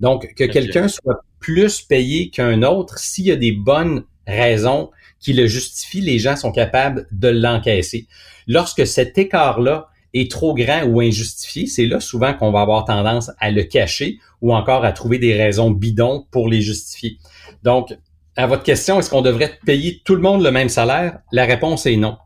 Donc, 0.00 0.32
que 0.34 0.44
quelqu'un 0.44 0.88
soit 0.88 1.24
plus 1.40 1.82
payé 1.82 2.30
qu'un 2.30 2.62
autre, 2.62 2.98
s'il 2.98 3.26
y 3.26 3.32
a 3.32 3.36
des 3.36 3.52
bonnes 3.52 4.04
raisons 4.26 4.90
qui 5.18 5.32
le 5.32 5.46
justifient, 5.46 6.00
les 6.00 6.18
gens 6.18 6.36
sont 6.36 6.52
capables 6.52 7.06
de 7.12 7.28
l'encaisser. 7.28 8.06
Lorsque 8.46 8.86
cet 8.86 9.18
écart-là 9.18 9.88
est 10.14 10.30
trop 10.30 10.54
grand 10.54 10.84
ou 10.84 11.00
injustifié, 11.00 11.66
c'est 11.66 11.86
là 11.86 12.00
souvent 12.00 12.34
qu'on 12.34 12.52
va 12.52 12.60
avoir 12.60 12.84
tendance 12.84 13.30
à 13.38 13.50
le 13.50 13.62
cacher 13.62 14.18
ou 14.40 14.54
encore 14.54 14.84
à 14.84 14.92
trouver 14.92 15.18
des 15.18 15.34
raisons 15.34 15.70
bidons 15.70 16.26
pour 16.30 16.48
les 16.48 16.60
justifier. 16.60 17.18
Donc, 17.62 17.96
à 18.36 18.46
votre 18.46 18.62
question, 18.62 18.98
est-ce 18.98 19.10
qu'on 19.10 19.22
devrait 19.22 19.58
payer 19.66 20.00
tout 20.04 20.14
le 20.14 20.22
monde 20.22 20.42
le 20.42 20.50
même 20.50 20.68
salaire? 20.68 21.18
La 21.32 21.44
réponse 21.44 21.86
est 21.86 21.96
non. 21.96 22.16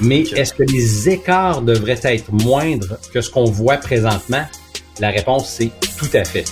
Mais 0.00 0.20
est-ce 0.20 0.54
que 0.54 0.62
les 0.62 1.08
écarts 1.08 1.62
devraient 1.62 2.00
être 2.04 2.32
moindres 2.32 2.98
que 3.12 3.20
ce 3.20 3.30
qu'on 3.30 3.44
voit 3.44 3.76
présentement? 3.76 4.44
La 5.00 5.10
réponse, 5.10 5.48
c'est 5.48 5.70
tout 5.96 6.08
à 6.14 6.24
fait. 6.24 6.44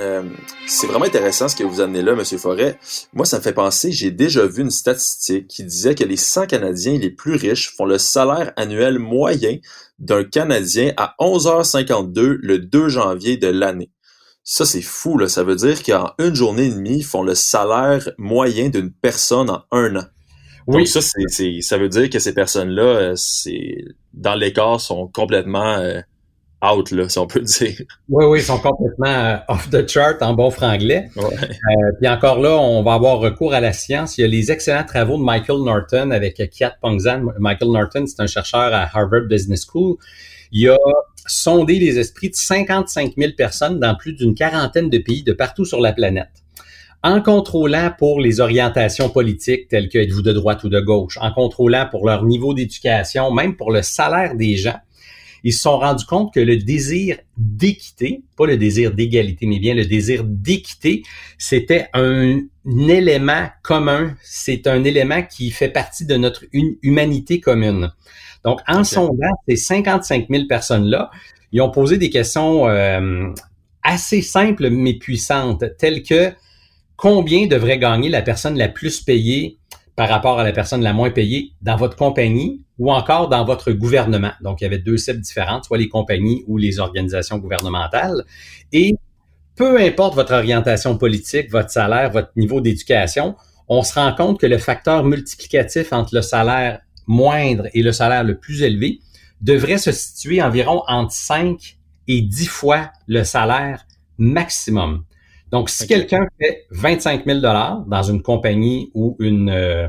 Euh, 0.00 0.22
c'est 0.68 0.86
vraiment 0.86 1.06
intéressant 1.06 1.48
ce 1.48 1.56
que 1.56 1.64
vous 1.64 1.80
amenez 1.80 2.02
là, 2.02 2.14
Monsieur 2.14 2.38
Forêt. 2.38 2.78
Moi, 3.12 3.26
ça 3.26 3.38
me 3.38 3.42
fait 3.42 3.52
penser, 3.52 3.90
j'ai 3.90 4.10
déjà 4.10 4.46
vu 4.46 4.62
une 4.62 4.70
statistique 4.70 5.48
qui 5.48 5.64
disait 5.64 5.94
que 5.94 6.04
les 6.04 6.16
100 6.16 6.46
Canadiens 6.46 6.98
les 6.98 7.10
plus 7.10 7.34
riches 7.34 7.74
font 7.74 7.86
le 7.86 7.98
salaire 7.98 8.52
annuel 8.56 8.98
moyen 8.98 9.56
d'un 9.98 10.24
Canadien 10.24 10.92
à 10.96 11.14
11h52 11.20 12.38
le 12.40 12.58
2 12.58 12.88
janvier 12.88 13.36
de 13.36 13.48
l'année. 13.48 13.90
Ça, 14.44 14.64
c'est 14.64 14.82
fou, 14.82 15.18
là. 15.18 15.28
Ça 15.28 15.42
veut 15.42 15.56
dire 15.56 15.82
qu'en 15.82 16.12
une 16.18 16.34
journée 16.34 16.66
et 16.66 16.70
demie, 16.70 16.98
ils 16.98 17.04
font 17.04 17.22
le 17.22 17.34
salaire 17.34 18.08
moyen 18.18 18.68
d'une 18.68 18.92
personne 18.92 19.50
en 19.50 19.64
un 19.72 19.96
an. 19.96 20.04
Oui. 20.66 20.78
Donc 20.78 20.86
ça, 20.86 21.00
c'est, 21.02 21.60
ça 21.62 21.78
veut 21.78 21.88
dire 21.88 22.10
que 22.10 22.18
ces 22.18 22.34
personnes-là, 22.34 22.82
euh, 22.82 23.12
c'est 23.16 23.76
dans 24.12 24.34
l'écart, 24.34 24.80
sont 24.80 25.08
complètement 25.08 25.78
euh, 25.78 26.00
out, 26.62 26.90
là, 26.90 27.08
si 27.08 27.18
on 27.18 27.26
peut 27.26 27.40
dire. 27.60 27.82
Oui, 28.08 28.24
oui, 28.26 28.38
ils 28.40 28.44
sont 28.44 28.58
complètement 28.58 29.06
euh, 29.06 29.36
off 29.48 29.70
the 29.70 29.88
chart 29.88 30.20
en 30.22 30.34
bon 30.34 30.50
franglais. 30.50 31.08
Ouais. 31.16 31.24
Euh, 31.24 31.92
puis 31.98 32.08
encore 32.08 32.40
là, 32.40 32.56
on 32.56 32.82
va 32.82 32.94
avoir 32.94 33.18
recours 33.18 33.54
à 33.54 33.60
la 33.60 33.72
science. 33.72 34.18
Il 34.18 34.22
y 34.22 34.24
a 34.24 34.28
les 34.28 34.50
excellents 34.50 34.84
travaux 34.84 35.16
de 35.16 35.22
Michael 35.22 35.62
Norton 35.62 36.10
avec 36.10 36.42
Kiat 36.50 36.74
Pongzan. 36.80 37.32
Michael 37.38 37.70
Norton, 37.70 38.04
c'est 38.06 38.20
un 38.20 38.26
chercheur 38.26 38.72
à 38.74 38.88
Harvard 38.92 39.26
Business 39.28 39.66
School. 39.70 39.96
Il 40.52 40.68
a 40.68 40.76
sondé 41.26 41.78
les 41.78 41.98
esprits 41.98 42.30
de 42.30 42.34
55 42.34 43.14
000 43.16 43.32
personnes 43.36 43.78
dans 43.78 43.94
plus 43.94 44.14
d'une 44.14 44.34
quarantaine 44.34 44.88
de 44.88 44.98
pays 44.98 45.22
de 45.22 45.32
partout 45.32 45.64
sur 45.64 45.80
la 45.80 45.92
planète 45.92 46.28
en 47.02 47.22
contrôlant 47.22 47.92
pour 47.96 48.20
les 48.20 48.40
orientations 48.40 49.08
politiques 49.08 49.68
telles 49.68 49.88
que 49.88 49.98
êtes-vous 49.98 50.22
de 50.22 50.32
droite 50.32 50.64
ou 50.64 50.68
de 50.68 50.80
gauche, 50.80 51.16
en 51.20 51.32
contrôlant 51.32 51.86
pour 51.88 52.06
leur 52.06 52.24
niveau 52.24 52.54
d'éducation, 52.54 53.32
même 53.32 53.56
pour 53.56 53.70
le 53.70 53.82
salaire 53.82 54.34
des 54.34 54.56
gens, 54.56 54.78
ils 55.44 55.52
se 55.52 55.60
sont 55.60 55.78
rendus 55.78 56.04
compte 56.04 56.32
que 56.34 56.40
le 56.40 56.56
désir 56.56 57.18
d'équité, 57.36 58.22
pas 58.36 58.46
le 58.46 58.56
désir 58.56 58.92
d'égalité, 58.92 59.46
mais 59.46 59.58
bien 59.58 59.74
le 59.74 59.84
désir 59.84 60.24
d'équité, 60.24 61.02
c'était 61.38 61.88
un, 61.94 62.40
élément 62.64 63.48
commun, 63.62 64.14
c'est 64.22 64.66
un 64.66 64.84
élément 64.84 65.22
qui 65.22 65.50
fait 65.50 65.70
partie 65.70 66.04
de 66.04 66.16
notre 66.16 66.44
humanité 66.52 67.40
commune. 67.40 67.92
Donc, 68.44 68.60
en 68.68 68.84
sondant 68.84 69.32
ces 69.48 69.56
55 69.56 70.26
000 70.28 70.46
personnes-là, 70.46 71.10
ils 71.52 71.62
ont 71.62 71.70
posé 71.70 71.96
des 71.96 72.10
questions 72.10 72.68
euh, 72.68 73.28
assez 73.82 74.22
simples 74.22 74.70
mais 74.70 74.94
puissantes, 74.94 75.64
telles 75.78 76.02
que 76.02 76.32
combien 76.96 77.46
devrait 77.46 77.78
gagner 77.78 78.08
la 78.08 78.22
personne 78.22 78.58
la 78.58 78.68
plus 78.68 79.00
payée 79.00 79.57
par 79.98 80.08
rapport 80.08 80.38
à 80.38 80.44
la 80.44 80.52
personne 80.52 80.80
la 80.80 80.92
moins 80.92 81.10
payée 81.10 81.54
dans 81.60 81.74
votre 81.74 81.96
compagnie 81.96 82.62
ou 82.78 82.92
encore 82.92 83.28
dans 83.28 83.44
votre 83.44 83.72
gouvernement. 83.72 84.30
Donc, 84.42 84.60
il 84.60 84.64
y 84.64 84.66
avait 84.68 84.78
deux 84.78 84.96
cibles 84.96 85.20
différentes, 85.20 85.64
soit 85.64 85.76
les 85.76 85.88
compagnies 85.88 86.44
ou 86.46 86.56
les 86.56 86.78
organisations 86.78 87.38
gouvernementales. 87.38 88.22
Et 88.72 88.94
peu 89.56 89.80
importe 89.80 90.14
votre 90.14 90.34
orientation 90.34 90.96
politique, 90.96 91.50
votre 91.50 91.70
salaire, 91.70 92.12
votre 92.12 92.30
niveau 92.36 92.60
d'éducation, 92.60 93.34
on 93.66 93.82
se 93.82 93.94
rend 93.94 94.14
compte 94.14 94.38
que 94.38 94.46
le 94.46 94.58
facteur 94.58 95.02
multiplicatif 95.02 95.92
entre 95.92 96.14
le 96.14 96.22
salaire 96.22 96.78
moindre 97.08 97.64
et 97.74 97.82
le 97.82 97.90
salaire 97.90 98.22
le 98.22 98.38
plus 98.38 98.62
élevé 98.62 99.00
devrait 99.40 99.78
se 99.78 99.90
situer 99.90 100.40
environ 100.40 100.84
entre 100.86 101.10
5 101.10 101.76
et 102.06 102.20
10 102.20 102.46
fois 102.46 102.92
le 103.08 103.24
salaire 103.24 103.84
maximum. 104.16 105.02
Donc, 105.50 105.70
si 105.70 105.86
quelqu'un 105.86 106.26
fait 106.40 106.66
25 106.70 107.24
000 107.24 107.40
dollars 107.40 107.84
dans 107.86 108.02
une 108.02 108.22
compagnie 108.22 108.90
ou 108.94 109.16
une, 109.18 109.50
euh, 109.50 109.88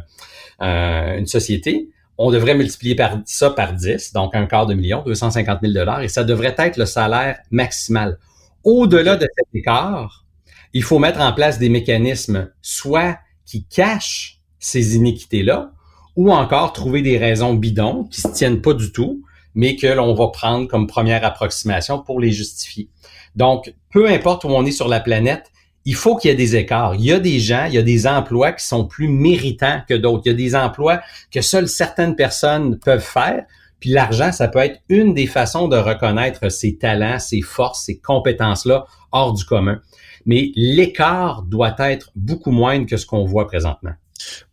euh, 0.62 1.18
une 1.18 1.28
société, 1.28 1.89
on 2.18 2.32
devrait 2.32 2.56
multiplier 2.56 2.96
par 2.96 3.18
ça 3.25 3.50
par 3.50 3.74
10, 3.74 4.13
donc 4.13 4.36
un 4.36 4.46
quart 4.46 4.66
de 4.66 4.74
million, 4.74 5.04
250 5.06 5.60
000 5.62 5.74
dollars, 5.74 6.01
et 6.01 6.08
ça 6.08 6.24
devrait 6.24 6.56
être 6.58 6.78
le 6.78 6.86
salaire 6.86 7.39
maximal. 7.51 8.18
Au-delà 8.63 9.16
de 9.16 9.25
cet 9.38 9.48
écart, 9.54 10.25
il 10.74 10.84
faut 10.84 11.00
mettre 11.00 11.22
en 11.22 11.34
place 11.34 11.60
des 11.60 11.70
mécanismes 11.70 12.51
soit 12.62 13.18
qui 13.46 13.66
cachent 13.66 14.42
ces 14.60 14.96
iniquités-là, 14.98 15.72
ou 16.16 16.32
encore 16.32 16.74
trouver 16.74 17.01
des 17.01 17.18
raisons 17.18 17.54
bidons 17.54 18.04
qui 18.06 18.22
se 18.22 18.28
tiennent 18.28 18.62
pas 18.62 18.74
du 18.74 18.92
tout, 18.92 19.24
mais 19.56 19.75
que 19.75 19.88
l'on 19.88 20.13
va 20.13 20.27
prendre 20.27 20.68
comme 20.68 20.88
première 20.88 21.24
approximation 21.25 22.00
pour 22.00 22.20
les 22.20 22.32
justifier. 22.32 22.89
Donc, 23.36 23.74
peu 23.91 24.08
importe 24.08 24.44
où 24.44 24.50
on 24.50 24.65
est 24.65 24.72
sur 24.72 24.88
la 24.88 25.00
planète, 25.00 25.51
il 25.86 25.96
faut 25.96 26.15
qu'il 26.15 26.29
y 26.29 26.34
ait 26.34 26.38
des 26.38 26.56
écarts. 26.56 26.96
Il 26.96 27.06
y 27.06 27.12
a 27.12 27.20
des 27.20 27.39
gens, 27.39 27.65
il 27.65 27.74
y 27.74 27.77
a 27.77 27.82
des 27.82 28.06
emplois 28.06 28.51
qui 28.51 28.65
sont 28.65 28.86
plus 28.86 29.08
méritants 29.08 29.82
que 29.88 29.94
d'autres. 29.94 30.24
Il 30.25 30.29
y 30.29 30.32
a 30.32 30.38
des 30.38 30.56
emplois 30.56 31.01
que 31.32 31.41
seules 31.41 31.68
certaines 31.68 32.15
personnes 32.15 32.77
peuvent 32.79 33.00
faire. 33.00 33.46
Puis 33.79 33.91
l'argent, 33.91 34.32
ça 34.32 34.50
peut 34.50 34.60
être 34.60 34.82
une 34.89 35.13
des 35.13 35.25
façons 35.25 35.68
de 35.68 35.77
reconnaître 35.77 36.50
ses 36.51 36.77
talents, 36.77 37.18
ses 37.18 37.41
forces, 37.41 37.86
ses 37.86 37.98
compétences-là 37.98 38.86
hors 39.12 39.34
du 39.34 39.46
commun. 39.46 39.79
Mais 40.25 40.51
l'écart 40.56 41.44
doit 41.44 41.75
être 41.79 42.12
beaucoup 42.15 42.51
moindre 42.51 42.86
que 42.86 42.98
ce 42.98 43.06
qu'on 43.06 43.24
voit 43.24 43.48
présentement. 43.48 43.94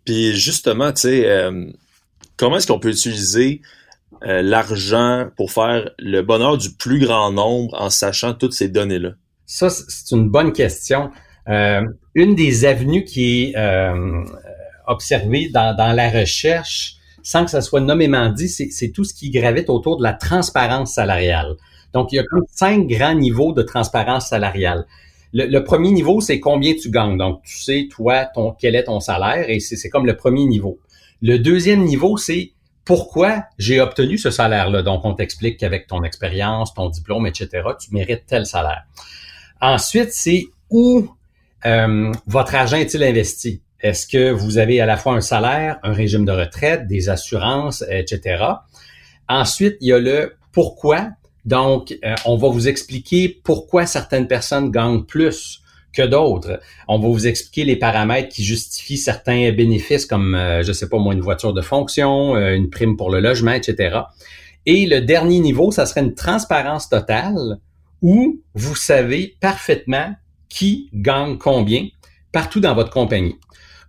Puis 0.05 0.35
justement, 0.37 0.93
tu 0.93 1.03
sais, 1.03 1.29
euh, 1.29 1.67
comment 2.37 2.57
est-ce 2.57 2.69
qu'on 2.69 2.79
peut 2.79 2.91
utiliser 2.91 3.61
euh, 4.25 4.43
l'argent 4.43 5.29
pour 5.37 5.53
faire 5.53 5.91
le 5.99 6.23
bonheur 6.23 6.59
du 6.59 6.71
plus 6.71 6.99
grand 6.99 7.33
nombre 7.33 7.75
en 7.81 7.91
sachant 7.91 8.35
toutes 8.35 8.53
ces 8.53 8.69
données-là? 8.69 9.11
Ça, 9.47 9.71
c'est 9.71 10.15
une 10.15 10.29
bonne 10.29 10.53
question. 10.53 11.11
Euh, 11.49 11.83
une 12.15 12.35
des 12.35 12.65
avenues 12.65 13.05
qui 13.05 13.45
est 13.45 13.57
euh, 13.57 14.25
observée 14.87 15.49
dans, 15.49 15.95
la 15.95 16.11
recherche, 16.11 16.97
sans 17.23 17.45
que 17.45 17.51
ça 17.51 17.61
soit 17.61 17.81
nommément 17.81 18.31
dit, 18.31 18.49
c'est 18.49 18.91
tout 18.91 19.05
ce 19.05 19.15
qui 19.15 19.31
gravite 19.31 19.71
autour 19.71 19.99
de 19.99 20.03
la 20.03 20.13
transparence 20.13 20.95
salariale. 20.95 21.55
Donc, 21.93 22.13
il 22.13 22.17
y 22.17 22.19
a 22.19 22.25
comme 22.25 22.45
cinq 22.53 22.87
grands 22.87 23.15
niveaux 23.15 23.53
de 23.53 23.63
transparence 23.63 24.29
salariale. 24.29 24.87
Le, 25.33 25.59
premier 25.61 25.91
niveau, 25.91 26.21
c'est 26.21 26.41
combien 26.41 26.75
tu 26.75 26.91
gagnes. 26.91 27.19
Donc, 27.19 27.43
tu 27.43 27.59
sais, 27.59 27.89
toi, 27.91 28.27
quel 28.59 28.75
est 28.75 28.85
ton 28.85 29.01
salaire, 29.01 29.49
et 29.49 29.61
c'est 29.61 29.89
comme 29.89 30.07
le 30.07 30.17
premier 30.17 30.47
niveau. 30.47 30.79
Le 31.23 31.39
deuxième 31.39 31.85
niveau, 31.85 32.17
c'est 32.17 32.53
pourquoi 32.87 33.43
j'ai 33.59 33.81
obtenu 33.81 34.17
ce 34.17 34.31
salaire-là? 34.31 34.83
Donc, 34.83 35.05
on 35.05 35.13
t'explique 35.13 35.59
qu'avec 35.59 35.89
ton 35.89 36.05
expérience, 36.05 36.73
ton 36.73 36.89
diplôme, 36.89 37.27
etc., 37.27 37.49
tu 37.79 37.93
mérites 37.93 38.25
tel 38.27 38.47
salaire. 38.47 38.85
Ensuite, 39.61 40.13
c'est 40.13 40.45
où 40.71 41.07
euh, 41.67 42.13
votre 42.27 42.55
argent 42.55 42.77
est-il 42.77 43.03
investi? 43.03 43.61
Est-ce 43.81 44.07
que 44.07 44.31
vous 44.31 44.59
avez 44.59 44.81
à 44.81 44.87
la 44.87 44.97
fois 44.97 45.15
un 45.15 45.21
salaire, 45.21 45.79
un 45.83 45.93
régime 45.93 46.25
de 46.25 46.31
retraite, 46.31 46.87
des 46.87 47.09
assurances, 47.09 47.85
etc. 47.91 48.45
Ensuite, 49.29 49.77
il 49.81 49.89
y 49.89 49.93
a 49.93 49.99
le 49.99 50.37
pourquoi. 50.53 51.09
Donc, 51.45 51.93
euh, 52.05 52.15
on 52.25 52.37
va 52.37 52.49
vous 52.49 52.69
expliquer 52.69 53.41
pourquoi 53.43 53.87
certaines 53.87 54.29
personnes 54.29 54.71
gagnent 54.71 55.03
plus 55.03 55.61
que 55.97 56.03
d'autres. 56.03 56.61
On 56.89 56.99
va 56.99 57.09
vous 57.09 57.27
expliquer 57.27 57.65
les 57.65 57.77
paramètres 57.77 58.29
qui 58.29 58.45
justifient 58.45 58.99
certains 58.99 59.53
bénéfices 59.53 60.07
comme, 60.07 60.35
euh, 60.35 60.63
je 60.63 60.73
sais 60.73 60.89
pas 60.89 60.99
moi, 60.99 61.15
une 61.15 61.21
voiture 61.21 61.53
de 61.53 61.63
fonction, 61.63 62.37
euh, 62.37 62.55
une 62.55 62.71
prime 62.71 62.97
pour 62.97 63.11
le 63.11 63.21
logement, 63.21 63.53
etc. 63.53 64.01
Et 64.67 64.87
le 64.87 65.01
dernier 65.01 65.41
niveau, 65.41 65.71
ça 65.71 65.87
serait 65.87 66.03
une 66.03 66.15
transparence 66.15 66.89
totale 66.89 67.59
où 68.03 68.41
vous 68.55 68.77
savez 68.77 69.37
parfaitement 69.41 70.15
qui 70.49 70.91
gagne 70.93 71.39
combien 71.39 71.89
partout 72.33 72.61
dans 72.61 72.75
votre 72.75 72.91
compagnie. 72.91 73.37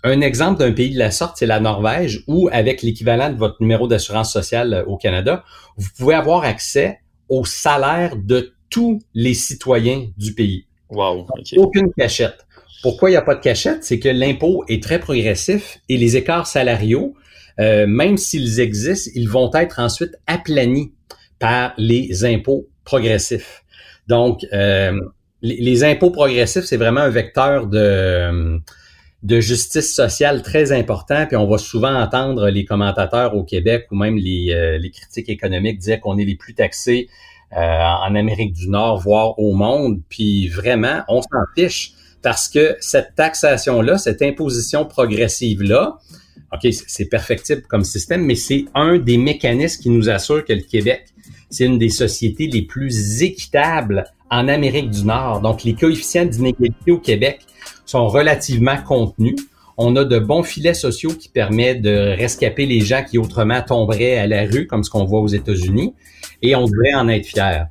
Un 0.04 0.22
exemple 0.22 0.60
d'un 0.60 0.72
pays 0.72 0.94
de 0.94 1.00
la 1.00 1.12
sorte, 1.12 1.38
c'est 1.38 1.48
la 1.48 1.60
Norvège, 1.60 2.24
où 2.28 2.48
avec 2.52 2.82
l'équivalent 2.82 3.32
de 3.32 3.38
votre 3.38 3.58
numéro 3.60 3.88
d'assurance 3.88 4.32
sociale 4.32 4.74
euh, 4.74 4.86
au 4.86 4.98
Canada, 4.98 5.44
vous 5.76 5.90
pouvez 5.98 6.16
avoir 6.16 6.44
accès 6.44 7.00
au 7.30 7.44
salaire 7.44 8.16
de 8.16 8.54
tous 8.70 9.02
les 9.14 9.34
citoyens 9.34 10.08
du 10.18 10.34
pays. 10.34 10.67
Wow. 10.90 11.28
Aucune 11.58 11.92
cachette. 11.94 12.46
Pourquoi 12.82 13.10
il 13.10 13.14
n'y 13.14 13.18
a 13.18 13.22
pas 13.22 13.36
de 13.36 13.42
cachette? 13.42 13.84
C'est 13.84 14.00
que 14.00 14.10
l'impôt 14.10 14.64
est 14.68 14.82
très 14.82 15.00
progressif 15.00 15.80
et 15.90 15.98
les 15.98 16.16
écarts 16.16 16.48
salariaux, 16.48 17.16
euh, 17.60 17.88
même 17.88 18.18
s'ils 18.18 18.60
existent, 18.60 19.12
ils 19.16 19.30
vont 19.30 19.52
être 19.54 19.80
ensuite 19.80 20.16
aplanis 20.28 20.94
par 21.40 21.74
les 21.78 22.24
impôts 22.26 22.68
progressifs. 22.84 23.64
Donc, 24.08 24.46
euh, 24.54 24.98
les, 25.42 25.84
impôts 25.84 26.12
progressifs, 26.12 26.66
c'est 26.66 26.78
vraiment 26.78 27.02
un 27.02 27.10
vecteur 27.10 27.68
de, 27.68 28.60
de 29.24 29.40
justice 29.40 29.94
sociale 29.94 30.42
très 30.42 30.72
important. 30.72 31.26
Puis 31.26 31.36
on 31.36 31.48
va 31.48 31.58
souvent 31.58 31.94
entendre 31.94 32.50
les 32.50 32.66
commentateurs 32.66 33.36
au 33.36 33.44
Québec 33.44 33.88
ou 33.92 33.96
même 33.96 34.18
les, 34.18 34.52
euh, 34.52 34.78
les 34.78 34.92
critiques 34.92 35.30
économiques 35.30 35.80
dire 35.80 36.00
qu'on 36.00 36.18
est 36.18 36.26
les 36.26 36.36
plus 36.36 36.54
taxés 36.54 37.10
en 37.52 38.16
Amérique 38.16 38.54
du 38.54 38.70
Nord, 38.70 39.00
voire 39.00 39.40
au 39.40 39.54
monde. 39.54 40.02
Puis 40.10 40.50
vraiment, 40.50 41.02
on 41.08 41.22
s'en 41.22 41.46
fiche 41.56 41.94
parce 42.22 42.50
que 42.50 42.76
cette 42.80 43.16
taxation-là, 43.16 43.98
cette 43.98 44.22
imposition 44.22 44.86
progressive-là, 44.86 45.98
OK, 46.54 46.72
c'est 46.72 47.06
perfectible 47.06 47.64
comme 47.64 47.84
système, 47.84 48.26
mais 48.26 48.36
c'est 48.36 48.66
un 48.74 48.98
des 48.98 49.18
mécanismes 49.18 49.82
qui 49.82 49.90
nous 49.90 50.10
assure 50.10 50.46
que 50.46 50.54
le 50.54 50.62
Québec 50.62 51.06
c'est 51.50 51.66
une 51.66 51.78
des 51.78 51.90
sociétés 51.90 52.48
les 52.48 52.64
plus 52.64 53.22
équitables 53.22 54.06
en 54.30 54.48
Amérique 54.48 54.90
du 54.90 55.06
Nord. 55.06 55.42
Donc, 55.42 55.64
les 55.64 55.74
coefficients 55.74 56.26
d'inégalité 56.26 56.92
au 56.92 57.00
Québec 57.00 57.40
sont 57.86 58.08
relativement 58.08 58.78
contenus. 58.82 59.36
On 59.78 59.96
a 59.96 60.04
de 60.04 60.18
bons 60.18 60.44
filets 60.44 60.74
sociaux 60.74 61.12
qui 61.12 61.30
permettent 61.30 61.82
de 61.82 62.16
rescaper 62.18 62.66
les 62.66 62.82
gens 62.82 63.04
qui 63.04 63.18
autrement 63.18 63.62
tomberaient 63.62 64.18
à 64.18 64.26
la 64.26 64.46
rue, 64.46 64.66
comme 64.66 64.84
ce 64.84 64.90
qu'on 64.90 65.06
voit 65.06 65.20
aux 65.20 65.28
États-Unis, 65.28 65.94
et 66.42 66.56
on 66.56 66.66
devrait 66.66 66.96
en 66.96 67.08
être 67.08 67.26
fiers. 67.26 67.64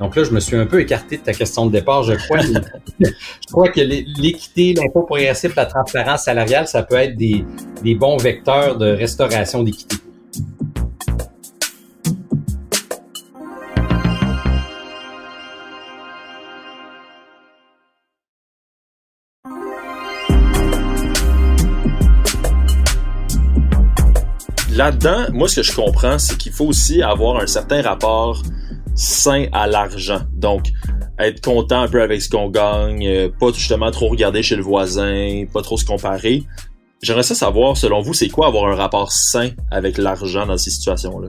Donc 0.00 0.16
là, 0.16 0.24
je 0.24 0.30
me 0.30 0.40
suis 0.40 0.56
un 0.56 0.66
peu 0.66 0.80
écarté 0.80 1.18
de 1.18 1.22
ta 1.22 1.32
question 1.32 1.66
de 1.66 1.72
départ, 1.72 2.02
je 2.02 2.14
crois. 2.14 2.40
je 3.00 3.06
crois 3.52 3.68
que 3.68 3.80
l'équité, 3.80 4.74
l'impôt 4.74 5.02
progressif, 5.02 5.54
la 5.54 5.66
transparence 5.66 6.24
salariale, 6.24 6.66
ça 6.66 6.82
peut 6.82 6.96
être 6.96 7.16
des 7.16 7.94
bons 7.94 8.16
vecteurs 8.16 8.76
de 8.76 8.86
restauration 8.86 9.62
d'équité. 9.62 9.96
Là-dedans, 24.74 25.26
moi, 25.32 25.48
ce 25.48 25.56
que 25.56 25.62
je 25.62 25.74
comprends, 25.74 26.18
c'est 26.18 26.36
qu'il 26.36 26.52
faut 26.52 26.66
aussi 26.66 27.02
avoir 27.02 27.40
un 27.40 27.46
certain 27.46 27.82
rapport 27.82 28.42
sain 28.94 29.46
à 29.52 29.66
l'argent. 29.66 30.20
Donc, 30.32 30.66
être 31.18 31.40
content 31.42 31.82
un 31.82 31.88
peu 31.88 32.02
avec 32.02 32.22
ce 32.22 32.28
qu'on 32.28 32.50
gagne, 32.50 33.06
euh, 33.06 33.28
pas 33.28 33.52
justement 33.52 33.90
trop 33.90 34.08
regarder 34.08 34.42
chez 34.42 34.56
le 34.56 34.62
voisin, 34.62 35.44
pas 35.52 35.62
trop 35.62 35.76
se 35.76 35.84
comparer. 35.84 36.42
J'aimerais 37.02 37.22
ça 37.22 37.34
savoir, 37.34 37.76
selon 37.76 38.00
vous, 38.00 38.14
c'est 38.14 38.28
quoi 38.28 38.46
avoir 38.46 38.66
un 38.66 38.74
rapport 38.74 39.12
sain 39.12 39.50
avec 39.70 39.98
l'argent 39.98 40.46
dans 40.46 40.56
ces 40.56 40.70
situations-là? 40.70 41.28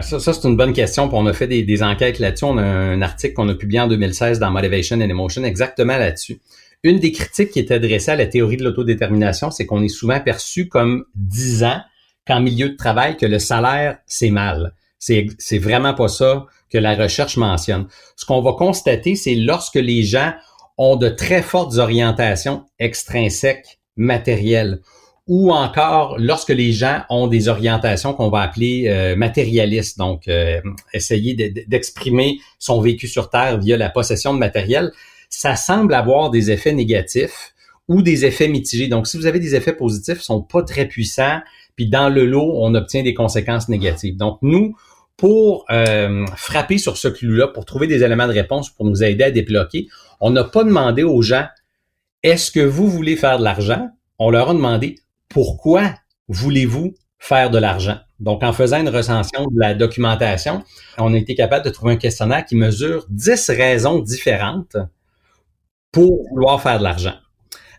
Ça, 0.00 0.18
c'est 0.18 0.48
une 0.48 0.56
bonne 0.56 0.72
question. 0.72 1.08
on 1.12 1.26
a 1.26 1.32
fait 1.32 1.46
des 1.46 1.82
enquêtes 1.82 2.18
là-dessus. 2.18 2.44
On 2.44 2.58
a 2.58 2.62
un 2.62 3.02
article 3.02 3.34
qu'on 3.34 3.48
a 3.48 3.54
publié 3.54 3.80
en 3.80 3.88
2016 3.88 4.38
dans 4.38 4.50
Motivation 4.50 4.96
and 4.96 5.02
Emotion 5.02 5.44
exactement 5.44 5.96
là-dessus. 5.98 6.40
Une 6.82 6.98
des 6.98 7.12
critiques 7.12 7.50
qui 7.50 7.58
est 7.58 7.70
adressée 7.70 8.10
à 8.10 8.16
la 8.16 8.26
théorie 8.26 8.56
de 8.56 8.64
l'autodétermination, 8.64 9.50
c'est 9.50 9.66
qu'on 9.66 9.82
est 9.82 9.88
souvent 9.88 10.18
perçu 10.20 10.68
comme 10.68 11.04
disant 11.14 11.80
qu'en 12.26 12.40
milieu 12.40 12.70
de 12.70 12.76
travail, 12.76 13.16
que 13.16 13.26
le 13.26 13.38
salaire, 13.38 13.98
c'est 14.06 14.30
mal. 14.30 14.72
C'est, 14.98 15.26
c'est 15.38 15.58
vraiment 15.58 15.94
pas 15.94 16.08
ça 16.08 16.46
que 16.70 16.78
la 16.78 16.94
recherche 16.94 17.36
mentionne. 17.36 17.86
Ce 18.16 18.24
qu'on 18.24 18.42
va 18.42 18.52
constater, 18.52 19.14
c'est 19.14 19.34
lorsque 19.34 19.76
les 19.76 20.02
gens 20.02 20.32
ont 20.78 20.96
de 20.96 21.08
très 21.08 21.42
fortes 21.42 21.76
orientations 21.78 22.64
extrinsèques 22.78 23.78
matérielles 23.96 24.80
ou 25.26 25.52
encore 25.52 26.16
lorsque 26.18 26.50
les 26.50 26.72
gens 26.72 27.02
ont 27.10 27.26
des 27.26 27.48
orientations 27.48 28.14
qu'on 28.14 28.28
va 28.28 28.42
appeler 28.42 28.84
euh, 28.86 29.16
matérialistes, 29.16 29.98
donc 29.98 30.28
euh, 30.28 30.60
essayer 30.92 31.34
d'exprimer 31.34 32.38
son 32.58 32.80
vécu 32.80 33.08
sur 33.08 33.28
Terre 33.28 33.58
via 33.58 33.76
la 33.76 33.90
possession 33.90 34.34
de 34.34 34.38
matériel, 34.38 34.92
ça 35.28 35.56
semble 35.56 35.94
avoir 35.94 36.30
des 36.30 36.52
effets 36.52 36.72
négatifs 36.72 37.54
ou 37.88 38.02
des 38.02 38.24
effets 38.24 38.48
mitigés. 38.48 38.88
Donc, 38.88 39.06
si 39.06 39.16
vous 39.16 39.26
avez 39.26 39.38
des 39.38 39.54
effets 39.54 39.72
positifs, 39.72 40.18
ils 40.20 40.24
sont 40.24 40.42
pas 40.42 40.62
très 40.62 40.86
puissants, 40.86 41.40
puis 41.76 41.88
dans 41.88 42.08
le 42.08 42.24
lot, 42.24 42.52
on 42.56 42.74
obtient 42.74 43.02
des 43.02 43.14
conséquences 43.14 43.68
négatives. 43.68 44.16
Donc, 44.16 44.38
nous, 44.42 44.76
pour 45.16 45.64
euh, 45.70 46.26
frapper 46.36 46.78
sur 46.78 46.96
ce 46.96 47.08
clou-là, 47.08 47.48
pour 47.48 47.64
trouver 47.64 47.86
des 47.86 48.02
éléments 48.02 48.26
de 48.26 48.32
réponse 48.32 48.70
pour 48.70 48.84
nous 48.84 49.02
aider 49.02 49.24
à 49.24 49.30
débloquer, 49.30 49.88
on 50.20 50.30
n'a 50.30 50.44
pas 50.44 50.64
demandé 50.64 51.04
aux 51.04 51.22
gens, 51.22 51.46
est-ce 52.22 52.50
que 52.50 52.60
vous 52.60 52.88
voulez 52.88 53.16
faire 53.16 53.38
de 53.38 53.44
l'argent? 53.44 53.88
On 54.18 54.30
leur 54.30 54.50
a 54.50 54.54
demandé, 54.54 54.96
pourquoi 55.28 55.94
voulez-vous 56.28 56.94
faire 57.18 57.50
de 57.50 57.58
l'argent? 57.58 57.98
Donc, 58.18 58.42
en 58.42 58.52
faisant 58.52 58.80
une 58.80 58.88
recension 58.88 59.44
de 59.44 59.60
la 59.60 59.74
documentation, 59.74 60.64
on 60.98 61.12
a 61.12 61.16
été 61.16 61.34
capable 61.34 61.64
de 61.64 61.70
trouver 61.70 61.92
un 61.92 61.96
questionnaire 61.96 62.44
qui 62.44 62.56
mesure 62.56 63.06
10 63.10 63.50
raisons 63.50 64.00
différentes 64.00 64.76
pour 65.92 66.26
vouloir 66.30 66.60
faire 66.60 66.78
de 66.78 66.84
l'argent. 66.84 67.14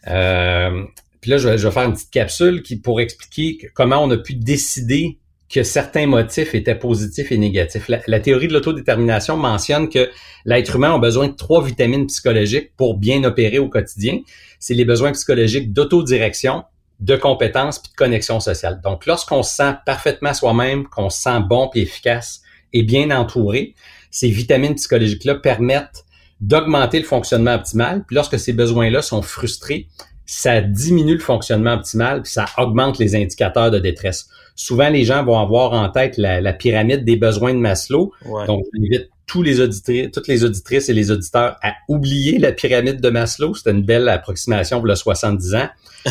Euh, 0.07 0.83
puis 1.21 1.31
là, 1.31 1.37
je 1.37 1.49
vais, 1.49 1.71
faire 1.71 1.83
une 1.83 1.93
petite 1.93 2.11
capsule 2.11 2.61
qui 2.61 2.77
pour 2.77 3.01
expliquer 3.01 3.69
comment 3.73 4.03
on 4.03 4.09
a 4.11 4.17
pu 4.17 4.35
décider 4.35 5.17
que 5.49 5.63
certains 5.63 6.07
motifs 6.07 6.53
étaient 6.55 6.75
positifs 6.75 7.31
et 7.31 7.37
négatifs. 7.37 7.89
La, 8.07 8.19
théorie 8.19 8.47
de 8.47 8.53
l'autodétermination 8.53 9.37
mentionne 9.37 9.87
que 9.89 10.09
l'être 10.45 10.75
humain 10.75 10.93
a 10.93 10.99
besoin 10.99 11.29
de 11.29 11.35
trois 11.35 11.63
vitamines 11.63 12.07
psychologiques 12.07 12.75
pour 12.75 12.97
bien 12.97 13.23
opérer 13.23 13.57
au 13.57 13.69
quotidien. 13.69 14.19
C'est 14.59 14.73
les 14.73 14.83
besoins 14.83 15.13
psychologiques 15.13 15.71
d'autodirection, 15.71 16.63
de 16.99 17.15
compétences 17.15 17.79
puis 17.79 17.91
de 17.91 17.95
connexion 17.95 18.39
sociale. 18.39 18.81
Donc, 18.83 19.05
lorsqu'on 19.05 19.41
se 19.41 19.55
sent 19.55 19.75
parfaitement 19.85 20.33
soi-même, 20.33 20.85
qu'on 20.87 21.09
se 21.09 21.21
sent 21.21 21.39
bon 21.47 21.69
puis 21.69 21.81
efficace 21.81 22.41
et 22.73 22.83
bien 22.83 23.11
entouré, 23.11 23.73
ces 24.11 24.29
vitamines 24.29 24.75
psychologiques-là 24.75 25.35
permettent 25.35 26.03
d'augmenter 26.41 26.99
le 26.99 27.05
fonctionnement 27.05 27.55
optimal. 27.55 28.03
Puis 28.05 28.15
lorsque 28.15 28.39
ces 28.39 28.53
besoins-là 28.53 29.01
sont 29.01 29.21
frustrés, 29.21 29.87
ça 30.25 30.61
diminue 30.61 31.13
le 31.13 31.19
fonctionnement 31.19 31.73
optimal, 31.73 32.21
puis 32.21 32.31
ça 32.31 32.45
augmente 32.57 32.99
les 32.99 33.15
indicateurs 33.15 33.71
de 33.71 33.79
détresse. 33.79 34.27
Souvent, 34.55 34.89
les 34.89 35.05
gens 35.05 35.23
vont 35.23 35.39
avoir 35.39 35.73
en 35.73 35.89
tête 35.89 36.17
la, 36.17 36.53
pyramide 36.53 37.05
des 37.05 37.15
besoins 37.15 37.53
de 37.53 37.59
Maslow. 37.59 38.11
Donc, 38.45 38.63
j'invite 38.73 39.09
tous 39.25 39.41
les 39.41 39.59
auditrices, 39.59 40.09
toutes 40.11 40.27
les 40.27 40.43
auditrices 40.43 40.89
et 40.89 40.93
les 40.93 41.11
auditeurs 41.11 41.57
à 41.61 41.73
oublier 41.87 42.39
la 42.39 42.51
pyramide 42.51 42.99
de 42.99 43.09
Maslow. 43.09 43.53
C'était 43.53 43.71
une 43.71 43.83
belle 43.83 44.09
approximation 44.09 44.77
pour 44.79 44.87
le 44.87 44.95
70 44.95 45.55
ans. 45.55 45.69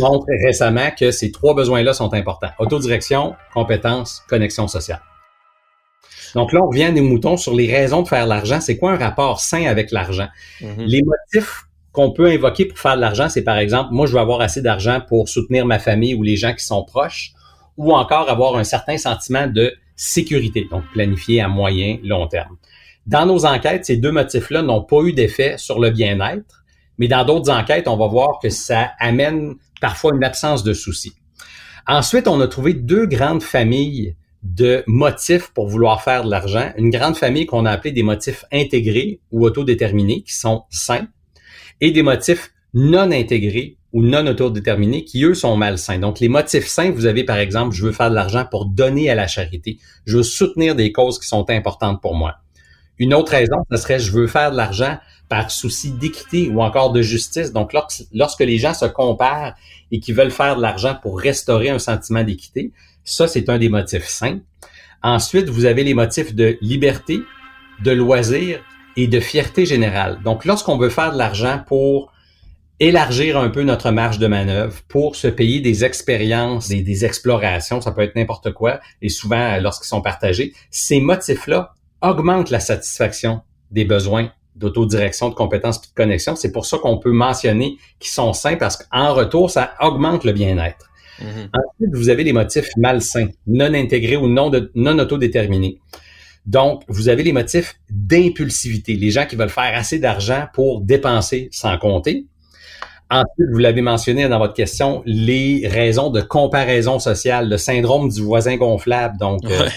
On 0.00 0.02
montre 0.02 0.26
récemment 0.44 0.90
que 0.98 1.10
ces 1.10 1.30
trois 1.30 1.54
besoins-là 1.54 1.92
sont 1.92 2.14
importants. 2.14 2.50
Autodirection, 2.58 3.34
compétence, 3.52 4.22
connexion 4.28 4.66
sociale. 4.66 5.00
Donc 6.34 6.52
là, 6.52 6.60
on 6.62 6.68
revient 6.68 6.92
des 6.92 7.00
moutons 7.00 7.36
sur 7.36 7.54
les 7.54 7.70
raisons 7.70 8.02
de 8.02 8.08
faire 8.08 8.26
l'argent. 8.26 8.60
C'est 8.60 8.76
quoi 8.76 8.92
un 8.92 8.96
rapport 8.96 9.40
sain 9.40 9.64
avec 9.66 9.90
l'argent? 9.90 10.28
Mm-hmm. 10.60 10.84
Les 10.86 11.02
motifs 11.02 11.64
qu'on 11.92 12.10
peut 12.10 12.28
invoquer 12.28 12.64
pour 12.64 12.78
faire 12.78 12.96
de 12.96 13.00
l'argent, 13.00 13.28
c'est 13.28 13.42
par 13.42 13.58
exemple, 13.58 13.90
moi, 13.92 14.06
je 14.06 14.12
veux 14.12 14.18
avoir 14.18 14.40
assez 14.40 14.62
d'argent 14.62 15.00
pour 15.06 15.28
soutenir 15.28 15.66
ma 15.66 15.78
famille 15.78 16.14
ou 16.14 16.22
les 16.22 16.36
gens 16.36 16.54
qui 16.54 16.64
sont 16.64 16.84
proches, 16.84 17.32
ou 17.76 17.94
encore 17.94 18.30
avoir 18.30 18.56
un 18.56 18.64
certain 18.64 18.96
sentiment 18.96 19.46
de 19.46 19.74
sécurité, 19.94 20.66
donc 20.70 20.84
planifié 20.92 21.40
à 21.40 21.48
moyen, 21.48 21.98
long 22.02 22.26
terme. 22.26 22.56
Dans 23.06 23.26
nos 23.26 23.44
enquêtes, 23.44 23.84
ces 23.84 23.96
deux 23.96 24.12
motifs-là 24.12 24.62
n'ont 24.62 24.82
pas 24.82 25.00
eu 25.02 25.12
d'effet 25.12 25.56
sur 25.58 25.80
le 25.80 25.90
bien-être, 25.90 26.64
mais 26.98 27.08
dans 27.08 27.24
d'autres 27.24 27.50
enquêtes, 27.50 27.88
on 27.88 27.96
va 27.96 28.06
voir 28.06 28.38
que 28.40 28.48
ça 28.48 28.92
amène 28.98 29.54
parfois 29.80 30.12
une 30.14 30.24
absence 30.24 30.62
de 30.62 30.72
soucis. 30.72 31.14
Ensuite, 31.86 32.28
on 32.28 32.40
a 32.40 32.46
trouvé 32.46 32.74
deux 32.74 33.06
grandes 33.06 33.42
familles 33.42 34.14
de 34.42 34.82
motifs 34.86 35.50
pour 35.54 35.68
vouloir 35.68 36.02
faire 36.02 36.24
de 36.24 36.30
l'argent. 36.30 36.72
Une 36.76 36.90
grande 36.90 37.16
famille 37.16 37.46
qu'on 37.46 37.64
a 37.64 37.70
appelée 37.70 37.92
des 37.92 38.02
motifs 38.02 38.44
intégrés 38.52 39.20
ou 39.30 39.44
autodéterminés, 39.44 40.22
qui 40.22 40.34
sont 40.34 40.64
sains, 40.70 41.06
et 41.80 41.90
des 41.90 42.02
motifs 42.02 42.52
non 42.74 43.10
intégrés 43.10 43.76
ou 43.92 44.02
non 44.02 44.26
autodéterminés 44.26 45.04
qui, 45.04 45.24
eux, 45.24 45.34
sont 45.34 45.56
malsains. 45.56 45.98
Donc, 45.98 46.18
les 46.18 46.28
motifs 46.28 46.66
sains, 46.66 46.90
vous 46.90 47.06
avez, 47.06 47.24
par 47.24 47.36
exemple, 47.36 47.74
je 47.74 47.84
veux 47.84 47.92
faire 47.92 48.10
de 48.10 48.14
l'argent 48.14 48.46
pour 48.50 48.66
donner 48.66 49.10
à 49.10 49.14
la 49.14 49.26
charité. 49.26 49.78
Je 50.06 50.16
veux 50.16 50.22
soutenir 50.22 50.74
des 50.74 50.92
causes 50.92 51.18
qui 51.18 51.26
sont 51.26 51.48
importantes 51.50 52.00
pour 52.00 52.14
moi. 52.14 52.36
Une 52.98 53.14
autre 53.14 53.32
raison, 53.32 53.56
ce 53.70 53.76
serait 53.76 53.98
je 53.98 54.12
veux 54.12 54.26
faire 54.26 54.50
de 54.50 54.56
l'argent 54.56 54.98
par 55.28 55.50
souci 55.50 55.92
d'équité 55.92 56.48
ou 56.48 56.62
encore 56.62 56.92
de 56.92 57.02
justice. 57.02 57.52
Donc, 57.52 57.74
lorsque 58.12 58.40
les 58.40 58.58
gens 58.58 58.74
se 58.74 58.86
comparent 58.86 59.54
et 59.90 60.00
qui 60.00 60.12
veulent 60.12 60.30
faire 60.30 60.56
de 60.56 60.62
l'argent 60.62 60.96
pour 61.00 61.18
restaurer 61.18 61.68
un 61.68 61.78
sentiment 61.78 62.22
d'équité, 62.22 62.72
ça, 63.04 63.26
c'est 63.28 63.48
un 63.48 63.58
des 63.58 63.68
motifs 63.68 64.06
sains. 64.06 64.40
Ensuite, 65.02 65.48
vous 65.48 65.64
avez 65.64 65.84
les 65.84 65.94
motifs 65.94 66.34
de 66.34 66.58
liberté, 66.60 67.20
de 67.82 67.90
loisir 67.90 68.60
et 68.96 69.06
de 69.06 69.20
fierté 69.20 69.66
générale. 69.66 70.20
Donc, 70.24 70.44
lorsqu'on 70.44 70.78
veut 70.78 70.90
faire 70.90 71.12
de 71.12 71.18
l'argent 71.18 71.62
pour 71.66 72.12
élargir 72.78 73.38
un 73.38 73.48
peu 73.48 73.62
notre 73.62 73.90
marge 73.90 74.18
de 74.18 74.26
manœuvre, 74.26 74.80
pour 74.88 75.16
se 75.16 75.28
payer 75.28 75.60
des 75.60 75.84
expériences, 75.84 76.68
des, 76.68 76.82
des 76.82 77.04
explorations, 77.04 77.80
ça 77.80 77.92
peut 77.92 78.02
être 78.02 78.16
n'importe 78.16 78.52
quoi, 78.52 78.80
et 79.00 79.08
souvent 79.08 79.58
lorsqu'ils 79.60 79.88
sont 79.88 80.02
partagés, 80.02 80.52
ces 80.70 81.00
motifs-là 81.00 81.74
augmentent 82.00 82.50
la 82.50 82.60
satisfaction 82.60 83.42
des 83.70 83.84
besoins 83.84 84.30
d'autodirection, 84.56 85.28
de 85.28 85.34
compétences 85.34 85.78
et 85.78 85.88
de 85.88 85.94
connexion. 85.94 86.36
C'est 86.36 86.52
pour 86.52 86.66
ça 86.66 86.78
qu'on 86.78 86.98
peut 86.98 87.12
mentionner 87.12 87.76
qu'ils 87.98 88.10
sont 88.10 88.32
sains 88.32 88.56
parce 88.56 88.76
qu'en 88.76 89.14
retour, 89.14 89.50
ça 89.50 89.74
augmente 89.80 90.24
le 90.24 90.32
bien-être. 90.32 90.90
Mhm. 91.22 91.48
Ensuite, 91.52 91.94
vous 91.94 92.08
avez 92.08 92.24
les 92.24 92.32
motifs 92.32 92.68
malsains, 92.76 93.28
non 93.46 93.72
intégrés 93.74 94.16
ou 94.16 94.28
non, 94.28 94.50
non 94.74 94.98
autodéterminés. 94.98 95.78
Donc, 96.44 96.82
vous 96.88 97.08
avez 97.08 97.22
les 97.22 97.32
motifs 97.32 97.76
d'impulsivité, 97.88 98.94
les 98.94 99.10
gens 99.10 99.26
qui 99.26 99.36
veulent 99.36 99.48
faire 99.48 99.72
assez 99.76 99.98
d'argent 99.98 100.46
pour 100.52 100.80
dépenser 100.80 101.48
sans 101.52 101.78
compter. 101.78 102.26
Ensuite, 103.10 103.50
vous 103.52 103.58
l'avez 103.58 103.82
mentionné 103.82 104.26
dans 104.28 104.38
votre 104.38 104.54
question, 104.54 105.02
les 105.04 105.68
raisons 105.68 106.10
de 106.10 106.22
comparaison 106.22 106.98
sociale, 106.98 107.48
le 107.48 107.58
syndrome 107.58 108.08
du 108.08 108.22
voisin 108.22 108.56
gonflable. 108.56 109.18
Donc, 109.18 109.42
euh, 109.44 109.68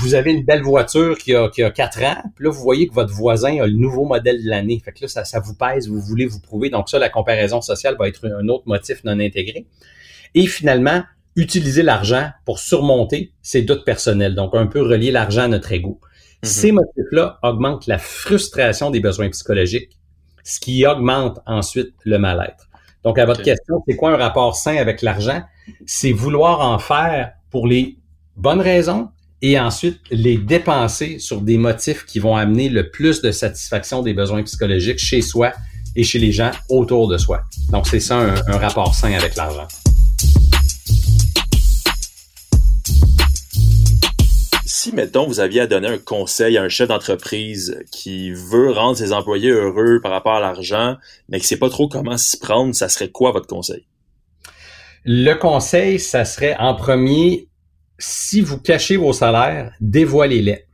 vous 0.00 0.14
avez 0.14 0.32
une 0.32 0.44
belle 0.44 0.62
voiture 0.62 1.18
qui 1.18 1.34
a, 1.34 1.48
qui 1.50 1.62
a 1.62 1.70
4 1.70 2.02
ans, 2.04 2.22
puis 2.34 2.46
là, 2.46 2.50
vous 2.50 2.62
voyez 2.62 2.88
que 2.88 2.94
votre 2.94 3.12
voisin 3.12 3.60
a 3.60 3.66
le 3.66 3.74
nouveau 3.74 4.06
modèle 4.06 4.42
de 4.42 4.48
l'année. 4.48 4.80
Fait 4.82 4.92
que 4.92 5.02
là, 5.02 5.08
ça, 5.08 5.24
ça 5.24 5.40
vous 5.40 5.54
pèse, 5.54 5.88
vous 5.88 6.00
voulez 6.00 6.26
vous 6.26 6.40
prouver. 6.40 6.70
Donc 6.70 6.88
ça, 6.88 6.98
la 6.98 7.10
comparaison 7.10 7.60
sociale 7.60 7.96
va 7.98 8.08
être 8.08 8.26
un 8.26 8.48
autre 8.48 8.64
motif 8.66 9.04
non 9.04 9.20
intégré. 9.20 9.66
Et 10.34 10.46
finalement, 10.46 11.02
utiliser 11.36 11.82
l'argent 11.82 12.30
pour 12.44 12.58
surmonter 12.58 13.32
ses 13.42 13.62
doutes 13.62 13.84
personnels. 13.84 14.34
Donc, 14.34 14.54
un 14.54 14.66
peu 14.66 14.82
relier 14.82 15.10
l'argent 15.10 15.42
à 15.42 15.48
notre 15.48 15.72
ego. 15.72 16.00
Mhm. 16.42 16.48
Ces 16.48 16.72
motifs-là 16.72 17.38
augmentent 17.42 17.86
la 17.86 17.98
frustration 17.98 18.90
des 18.90 19.00
besoins 19.00 19.30
psychologiques, 19.30 19.98
ce 20.44 20.60
qui 20.60 20.86
augmente 20.86 21.40
ensuite 21.46 21.94
le 22.04 22.18
mal-être. 22.18 22.68
Donc, 23.02 23.18
à 23.18 23.26
votre 23.26 23.42
question, 23.42 23.82
c'est 23.86 23.96
quoi 23.96 24.12
un 24.12 24.16
rapport 24.16 24.56
sain 24.56 24.76
avec 24.76 25.02
l'argent? 25.02 25.42
C'est 25.86 26.12
vouloir 26.12 26.60
en 26.60 26.78
faire 26.78 27.32
pour 27.50 27.66
les 27.66 27.98
bonnes 28.36 28.60
raisons 28.60 29.10
et 29.42 29.60
ensuite 29.60 30.00
les 30.10 30.38
dépenser 30.38 31.18
sur 31.18 31.42
des 31.42 31.58
motifs 31.58 32.06
qui 32.06 32.18
vont 32.18 32.34
amener 32.34 32.70
le 32.70 32.90
plus 32.90 33.20
de 33.20 33.30
satisfaction 33.30 34.02
des 34.02 34.14
besoins 34.14 34.42
psychologiques 34.42 34.98
chez 34.98 35.20
soi 35.20 35.52
et 35.96 36.02
chez 36.02 36.18
les 36.18 36.32
gens 36.32 36.50
autour 36.70 37.08
de 37.08 37.18
soi. 37.18 37.42
Donc, 37.70 37.86
c'est 37.86 38.00
ça 38.00 38.16
un, 38.16 38.34
un 38.46 38.58
rapport 38.58 38.94
sain 38.94 39.12
avec 39.12 39.36
l'argent. 39.36 39.66
Mettons, 44.94 45.26
vous 45.26 45.40
aviez 45.40 45.62
à 45.62 45.66
donner 45.66 45.88
un 45.88 45.98
conseil 45.98 46.56
à 46.56 46.62
un 46.62 46.68
chef 46.68 46.88
d'entreprise 46.88 47.82
qui 47.92 48.30
veut 48.30 48.70
rendre 48.70 48.96
ses 48.96 49.12
employés 49.12 49.50
heureux 49.50 50.00
par 50.02 50.12
rapport 50.12 50.34
à 50.34 50.40
l'argent, 50.40 50.96
mais 51.28 51.40
qui 51.40 51.46
sait 51.46 51.58
pas 51.58 51.68
trop 51.68 51.88
comment 51.88 52.16
s'y 52.16 52.38
prendre, 52.38 52.74
ça 52.74 52.88
serait 52.88 53.10
quoi 53.10 53.32
votre 53.32 53.46
conseil? 53.46 53.84
Le 55.04 55.34
conseil, 55.34 56.00
ça 56.00 56.24
serait 56.24 56.56
en 56.58 56.74
premier, 56.74 57.48
si 57.98 58.40
vous 58.40 58.58
cachez 58.58 58.96
vos 58.96 59.12
salaires, 59.12 59.72
dévoilez-les. 59.80 60.64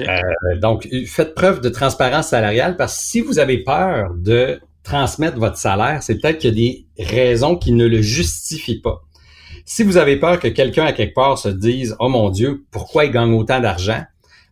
Euh, 0.00 0.58
donc, 0.60 0.88
faites 1.06 1.34
preuve 1.34 1.60
de 1.60 1.68
transparence 1.68 2.28
salariale 2.28 2.76
parce 2.76 2.96
que 2.96 3.02
si 3.02 3.20
vous 3.20 3.38
avez 3.38 3.58
peur 3.58 4.14
de 4.14 4.60
transmettre 4.84 5.38
votre 5.38 5.56
salaire, 5.56 6.02
c'est 6.02 6.20
peut-être 6.20 6.38
qu'il 6.38 6.50
y 6.50 6.52
a 6.52 6.84
des 6.96 7.04
raisons 7.04 7.56
qui 7.56 7.72
ne 7.72 7.86
le 7.86 8.02
justifient 8.02 8.80
pas. 8.80 9.02
Si 9.64 9.82
vous 9.82 9.96
avez 9.96 10.16
peur 10.16 10.38
que 10.40 10.48
quelqu'un 10.48 10.84
à 10.84 10.92
quelque 10.92 11.14
part 11.14 11.38
se 11.38 11.48
dise 11.48 11.96
"Oh 12.00 12.08
mon 12.08 12.30
dieu, 12.30 12.64
pourquoi 12.70 13.04
il 13.04 13.12
gagne 13.12 13.32
autant 13.32 13.60
d'argent?" 13.60 14.02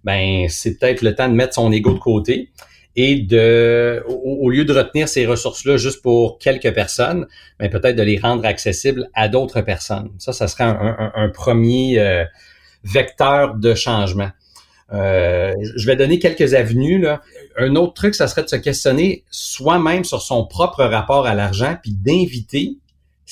ben 0.04 0.46
c'est 0.48 0.78
peut-être 0.78 1.02
le 1.02 1.14
temps 1.14 1.28
de 1.28 1.34
mettre 1.34 1.54
son 1.54 1.70
ego 1.72 1.92
de 1.92 1.98
côté 1.98 2.50
et 2.96 3.16
de 3.16 4.02
au, 4.06 4.50
lieu 4.50 4.64
de 4.64 4.72
retenir 4.72 5.08
ces 5.08 5.26
ressources-là 5.26 5.76
juste 5.76 6.02
pour 6.02 6.38
quelques 6.38 6.72
personnes, 6.72 7.26
ben 7.58 7.70
peut-être 7.70 7.96
de 7.96 8.02
les 8.02 8.18
rendre 8.18 8.44
accessibles 8.44 9.08
à 9.14 9.28
d'autres 9.28 9.60
personnes. 9.60 10.10
Ça, 10.18 10.32
ça 10.32 10.48
serait 10.48 10.64
un, 10.64 11.28
premier 11.32 11.98
euh, 11.98 12.24
vecteur 12.82 13.54
de 13.54 13.74
changement. 13.74 14.30
Euh, 14.92 15.54
je 15.76 15.86
vais 15.86 15.94
donner 15.94 16.18
quelques 16.18 16.54
avenues. 16.54 16.98
Là. 16.98 17.20
Un 17.56 17.76
autre 17.76 17.94
truc, 17.94 18.14
ça 18.14 18.26
serait 18.26 18.42
de 18.42 18.48
se 18.48 18.56
questionner 18.56 19.24
soi-même 19.30 20.04
sur 20.04 20.20
son 20.20 20.46
propre 20.46 20.84
rapport 20.84 21.26
à 21.26 21.34
l'argent, 21.34 21.76
puis 21.80 21.92
d'inviter 21.92 22.76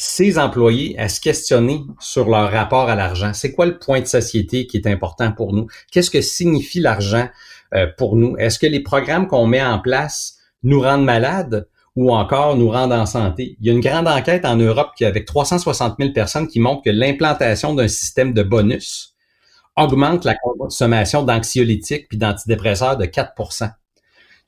ses 0.01 0.39
employés 0.39 0.97
à 0.97 1.09
se 1.09 1.21
questionner 1.21 1.83
sur 1.99 2.29
leur 2.29 2.53
rapport 2.53 2.89
à 2.89 2.95
l'argent. 2.95 3.33
C'est 3.35 3.51
quoi 3.51 3.67
le 3.67 3.81
point 3.81 4.01
de 4.01 4.07
société 4.07 4.69
qui 4.69 4.77
est 4.77 4.87
important 4.87 5.33
pour 5.33 5.53
nous? 5.53 5.67
Qu'est-ce 5.91 6.13
que 6.13 6.21
signifie 6.21 6.79
l'argent 6.79 7.27
euh, 7.75 7.89
pour 7.99 8.15
nous? 8.15 8.37
Est-ce 8.37 8.61
que 8.61 8.69
les 8.69 8.79
programmes 8.79 9.27
qu'on 9.27 9.49
met 9.49 9.61
en 9.61 9.81
place 9.81 10.37
nous 10.63 10.81
rendent 10.81 11.05
malades 11.05 11.67
ou 11.97 12.15
encore 12.15 12.57
nous 12.57 12.71
rendent 12.71 12.93
en 12.93 13.07
santé? 13.07 13.57
Il 13.61 13.67
y 13.67 13.71
a 13.71 13.73
une 13.73 13.81
grande 13.81 14.07
enquête 14.07 14.45
en 14.45 14.55
Europe 14.55 14.91
qui, 14.97 15.05
avec 15.05 15.25
360 15.25 15.97
000 15.99 16.13
personnes 16.13 16.47
qui 16.47 16.61
montre 16.61 16.85
que 16.85 16.91
l'implantation 16.91 17.75
d'un 17.75 17.89
système 17.89 18.33
de 18.33 18.45
bonus 18.45 19.17
augmente 19.75 20.25
la 20.25 20.37
consommation 20.37 21.25
d'anxiolytiques 21.25 22.07
puis 22.09 22.19
d'antidépresseurs 22.19 22.99
de 22.99 23.05
4 23.05 23.33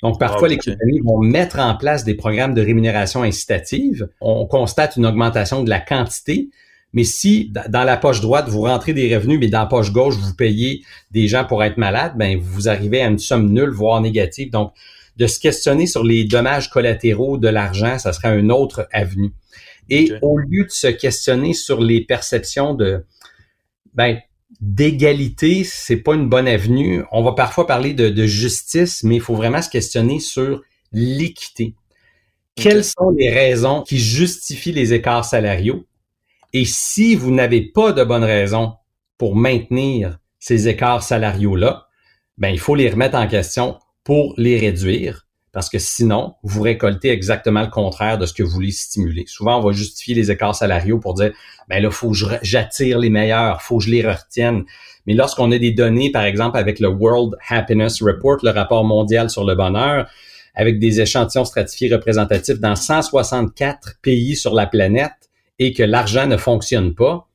donc, 0.03 0.19
parfois, 0.19 0.49
les 0.49 0.57
compagnies 0.57 1.01
vont 1.05 1.19
mettre 1.19 1.59
en 1.59 1.77
place 1.77 2.05
des 2.05 2.15
programmes 2.15 2.55
de 2.55 2.63
rémunération 2.63 3.23
incitative. 3.23 4.09
On 4.21 4.47
constate 4.47 4.97
une 4.97 5.05
augmentation 5.05 5.63
de 5.63 5.69
la 5.69 5.81
quantité, 5.81 6.49
mais 6.93 7.05
si 7.05 7.53
dans 7.69 7.85
la 7.85 7.97
poche 7.97 8.21
droite, 8.21 8.49
vous 8.49 8.63
rentrez 8.63 8.95
des 8.95 9.15
revenus, 9.15 9.39
mais 9.39 9.49
dans 9.49 9.61
la 9.61 9.67
poche 9.67 9.93
gauche, 9.93 10.15
vous 10.15 10.35
payez 10.35 10.83
des 11.11 11.29
gens 11.29 11.45
pour 11.45 11.63
être 11.63 11.77
malades, 11.77 12.15
ben 12.17 12.39
vous 12.41 12.69
arrivez 12.69 13.03
à 13.03 13.09
une 13.09 13.19
somme 13.19 13.53
nulle, 13.53 13.71
voire 13.71 14.01
négative. 14.01 14.51
Donc, 14.51 14.73
de 15.17 15.27
se 15.27 15.39
questionner 15.39 15.87
sur 15.87 16.03
les 16.03 16.25
dommages 16.25 16.71
collatéraux 16.71 17.37
de 17.37 17.49
l'argent, 17.49 17.99
ça 17.99 18.13
serait 18.13 18.39
une 18.39 18.51
autre 18.51 18.89
avenue. 18.93 19.33
Et 19.91 20.13
au 20.23 20.39
lieu 20.39 20.65
de 20.65 20.71
se 20.71 20.87
questionner 20.87 21.53
sur 21.53 21.81
les 21.81 22.01
perceptions 22.01 22.75
de, 22.75 23.05
ben, 23.93 24.19
d'égalité, 24.61 25.65
c'est 25.65 25.97
pas 25.97 26.15
une 26.15 26.29
bonne 26.29 26.49
avenue. 26.49 27.05
On 27.13 27.23
va 27.23 27.33
parfois 27.33 27.67
parler 27.67 27.95
de, 27.95 28.27
justice, 28.27 29.03
mais 29.05 29.17
il 29.17 29.21
faut 29.21 29.35
vraiment 29.35 29.63
se 29.63 29.71
questionner 29.71 30.21
sur 30.21 30.63
l'équité. 30.93 31.75
Quelles 32.57 32.85
sont 32.85 33.11
les 33.17 33.31
raisons 33.31 33.83
qui 33.83 33.99
justifient 33.99 34.73
les 34.73 34.93
écarts 34.93 35.25
salariaux? 35.25 35.87
Et 36.53 36.65
si 36.65 37.15
vous 37.15 37.31
n'avez 37.31 37.63
pas 37.63 37.93
de 37.93 38.05
bonnes 38.05 38.25
raisons 38.25 38.75
pour 39.19 39.37
maintenir 39.37 40.19
ces 40.39 40.69
écarts 40.69 41.03
salariaux-là, 41.03 41.87
ben, 42.39 42.49
il 42.49 42.59
faut 42.59 42.75
les 42.75 42.91
remettre 42.91 43.17
en 43.17 43.29
question 43.29 43.79
pour 44.03 44.35
les 44.37 44.59
réduire 44.59 45.27
parce 45.53 45.69
que 45.69 45.79
sinon, 45.79 46.35
vous 46.43 46.63
récoltez 46.63 47.11
exactement 47.11 47.63
le 47.63 47.71
contraire 47.71 48.19
de 48.19 48.27
ce 48.27 48.33
que 48.33 48.43
vous 48.43 48.51
voulez 48.51 48.71
stimuler. 48.71 49.25
Souvent, 49.27 49.59
on 49.59 49.65
va 49.65 49.73
justifier 49.73 50.15
les 50.15 50.31
écarts 50.31 50.55
salariaux 50.55 50.99
pour 50.99 51.15
dire, 51.15 51.33
ben 51.69 51.83
là, 51.83 51.91
faut 51.91 52.13
que 52.13 52.19
j'attire 52.43 52.99
les 52.99 53.11
meilleurs, 53.11 53.61
faut 53.61 53.79
que 53.79 53.85
je 53.85 53.91
les 53.91 54.07
retienne. 54.07 54.65
Mais 55.07 55.15
lorsqu'on 55.15 55.51
a 55.51 55.59
des 55.59 55.73
données, 55.73 56.13
par 56.13 56.25
exemple, 56.25 56.57
avec 56.57 56.79
le 56.79 56.89
World 56.89 57.35
Happiness 57.49 58.01
Report, 58.01 58.39
le 58.45 58.51
rapport 58.51 58.85
mondial 58.85 59.29
sur 59.29 59.45
le 59.45 59.57
bonheur, 59.57 60.09
avec 60.55 60.79
des 60.79 61.01
échantillons 61.01 61.45
stratifiés 61.45 61.93
représentatifs 61.93 62.61
dans 62.61 62.77
164 62.77 63.99
pays 64.03 64.37
sur 64.37 64.55
la 64.55 64.67
planète 64.67 65.31
et 65.59 65.73
que 65.73 65.83
l'argent 65.83 66.27
ne 66.27 66.37
fonctionne 66.37 66.95
pas, 66.95 67.29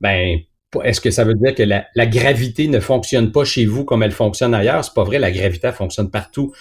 ben, 0.00 0.40
est-ce 0.84 1.00
que 1.00 1.10
ça 1.10 1.24
veut 1.24 1.34
dire 1.34 1.54
que 1.54 1.62
la, 1.62 1.86
la, 1.94 2.06
gravité 2.06 2.68
ne 2.68 2.80
fonctionne 2.80 3.32
pas 3.32 3.44
chez 3.44 3.64
vous 3.64 3.84
comme 3.84 4.02
elle 4.02 4.12
fonctionne 4.12 4.52
ailleurs? 4.52 4.84
C'est 4.84 4.94
pas 4.94 5.04
vrai, 5.04 5.18
la 5.18 5.30
gravité 5.30 5.72
fonctionne 5.72 6.10
partout 6.10 6.52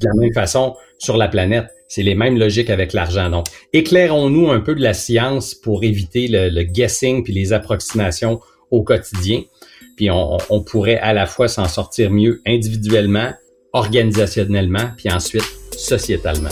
de 0.00 0.06
la 0.06 0.14
même 0.14 0.32
façon 0.32 0.74
sur 0.98 1.16
la 1.16 1.28
planète. 1.28 1.66
C'est 1.88 2.02
les 2.02 2.14
mêmes 2.14 2.36
logiques 2.36 2.70
avec 2.70 2.92
l'argent. 2.92 3.30
Donc, 3.30 3.46
éclairons-nous 3.72 4.50
un 4.50 4.60
peu 4.60 4.74
de 4.74 4.82
la 4.82 4.94
science 4.94 5.54
pour 5.54 5.84
éviter 5.84 6.26
le, 6.28 6.62
guessing 6.62 7.22
puis 7.22 7.32
les 7.32 7.52
approximations 7.52 8.40
au 8.70 8.82
quotidien. 8.82 9.42
Puis 9.96 10.10
on, 10.10 10.36
on 10.50 10.62
pourrait 10.62 10.98
à 10.98 11.12
la 11.12 11.26
fois 11.26 11.48
s'en 11.48 11.68
sortir 11.68 12.10
mieux 12.10 12.42
individuellement, 12.46 13.32
organisationnellement, 13.72 14.90
puis 14.96 15.10
ensuite 15.10 15.46
sociétalement. 15.76 16.50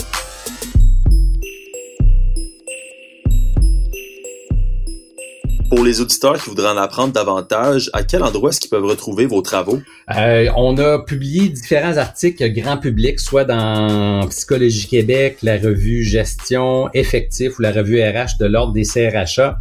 Les 5.85 6.01
auditeurs 6.01 6.41
qui 6.41 6.49
voudraient 6.49 6.71
en 6.71 6.77
apprendre 6.77 7.13
davantage, 7.13 7.91
à 7.93 8.03
quel 8.03 8.23
endroit 8.23 8.49
est-ce 8.49 8.59
qu'ils 8.59 8.71
peuvent 8.71 8.85
retrouver 8.85 9.25
vos 9.25 9.41
travaux? 9.41 9.81
Euh, 10.15 10.49
on 10.57 10.77
a 10.77 10.99
publié 10.99 11.49
différents 11.49 11.97
articles 11.97 12.47
grand 12.49 12.77
public, 12.77 13.19
soit 13.19 13.45
dans 13.45 14.27
Psychologie 14.29 14.87
Québec, 14.87 15.37
la 15.43 15.57
revue 15.57 16.03
Gestion 16.03 16.89
Effectif 16.93 17.59
ou 17.59 17.61
la 17.61 17.71
revue 17.71 18.01
RH 18.01 18.37
de 18.39 18.45
l'Ordre 18.45 18.73
des 18.73 18.83
CRHA. 18.83 19.59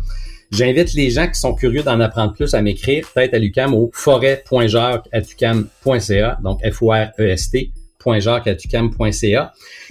J'invite 0.51 0.95
les 0.95 1.11
gens 1.11 1.29
qui 1.29 1.39
sont 1.39 1.55
curieux 1.55 1.83
d'en 1.83 2.01
apprendre 2.01 2.33
plus 2.33 2.55
à 2.55 2.63
m'écrire, 2.63 3.07
peut-être 3.15 3.35
à 3.35 3.39
l'UCAM 3.39 3.75
au 3.75 3.91
forêt.jacques.tucam.ca, 3.93 6.39
donc 6.43 6.61
F-O-R-E-S-T, 6.65 7.71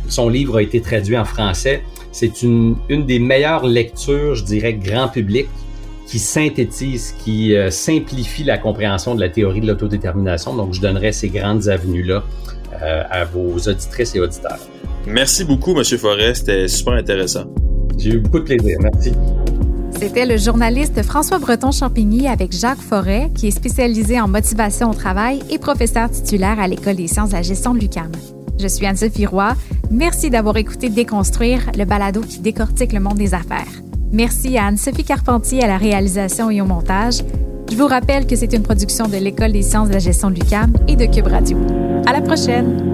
Son 0.08 0.28
livre 0.28 0.58
a 0.58 0.62
été 0.62 0.82
traduit 0.82 1.16
en 1.16 1.24
français. 1.24 1.82
C'est 2.10 2.42
une, 2.42 2.76
une 2.90 3.06
des 3.06 3.18
meilleures 3.18 3.66
lectures, 3.66 4.34
je 4.34 4.44
dirais, 4.44 4.74
grand 4.74 5.08
public 5.08 5.46
qui 6.06 6.18
synthétise, 6.18 7.14
qui 7.18 7.56
euh, 7.56 7.70
simplifie 7.70 8.44
la 8.44 8.58
compréhension 8.58 9.14
de 9.14 9.20
la 9.20 9.28
théorie 9.28 9.60
de 9.60 9.66
l'autodétermination. 9.66 10.54
Donc, 10.54 10.74
je 10.74 10.80
donnerai 10.80 11.12
ces 11.12 11.28
grandes 11.28 11.68
avenues-là 11.68 12.22
euh, 12.82 13.02
à 13.10 13.24
vos 13.24 13.58
auditrices 13.58 14.14
et 14.14 14.20
auditeurs. 14.20 14.58
Merci 15.06 15.44
beaucoup, 15.44 15.76
M. 15.76 15.84
Forest. 15.84 16.46
C'était 16.46 16.68
super 16.68 16.94
intéressant. 16.94 17.44
J'ai 17.98 18.10
eu 18.10 18.18
beaucoup 18.18 18.40
de 18.40 18.44
plaisir. 18.44 18.78
Merci. 18.80 19.12
C'était 19.98 20.26
le 20.26 20.36
journaliste 20.36 21.02
François 21.02 21.38
Breton-Champigny 21.38 22.26
avec 22.26 22.52
Jacques 22.52 22.80
Forêt, 22.80 23.30
qui 23.34 23.48
est 23.48 23.52
spécialisé 23.52 24.20
en 24.20 24.26
motivation 24.26 24.90
au 24.90 24.94
travail 24.94 25.40
et 25.50 25.58
professeur 25.58 26.10
titulaire 26.10 26.58
à 26.58 26.66
l'École 26.66 26.96
des 26.96 27.06
sciences 27.06 27.30
de 27.30 27.34
la 27.34 27.42
gestion 27.42 27.72
de 27.72 27.78
l'UQAM. 27.78 28.10
Je 28.58 28.66
suis 28.66 28.84
Anne-Sophie 28.86 29.26
Roy. 29.26 29.54
Merci 29.90 30.30
d'avoir 30.30 30.56
écouté 30.56 30.88
Déconstruire, 30.88 31.70
le 31.76 31.84
balado 31.84 32.20
qui 32.20 32.40
décortique 32.40 32.92
le 32.92 33.00
monde 33.00 33.18
des 33.18 33.34
affaires. 33.34 33.68
Merci 34.12 34.58
Anne-Sophie 34.58 35.04
Carpentier 35.04 35.64
à 35.64 35.66
la 35.66 35.78
réalisation 35.78 36.50
et 36.50 36.60
au 36.60 36.66
montage. 36.66 37.22
Je 37.70 37.76
vous 37.76 37.86
rappelle 37.86 38.26
que 38.26 38.36
c'est 38.36 38.52
une 38.52 38.62
production 38.62 39.08
de 39.08 39.16
l'École 39.16 39.52
des 39.52 39.62
sciences 39.62 39.88
de 39.88 39.94
la 39.94 40.00
gestion 40.00 40.30
de 40.30 40.34
l'UQAM 40.34 40.74
et 40.86 40.96
de 40.96 41.06
Cube 41.06 41.28
Radio. 41.28 41.56
À 42.06 42.12
la 42.12 42.20
prochaine! 42.20 42.91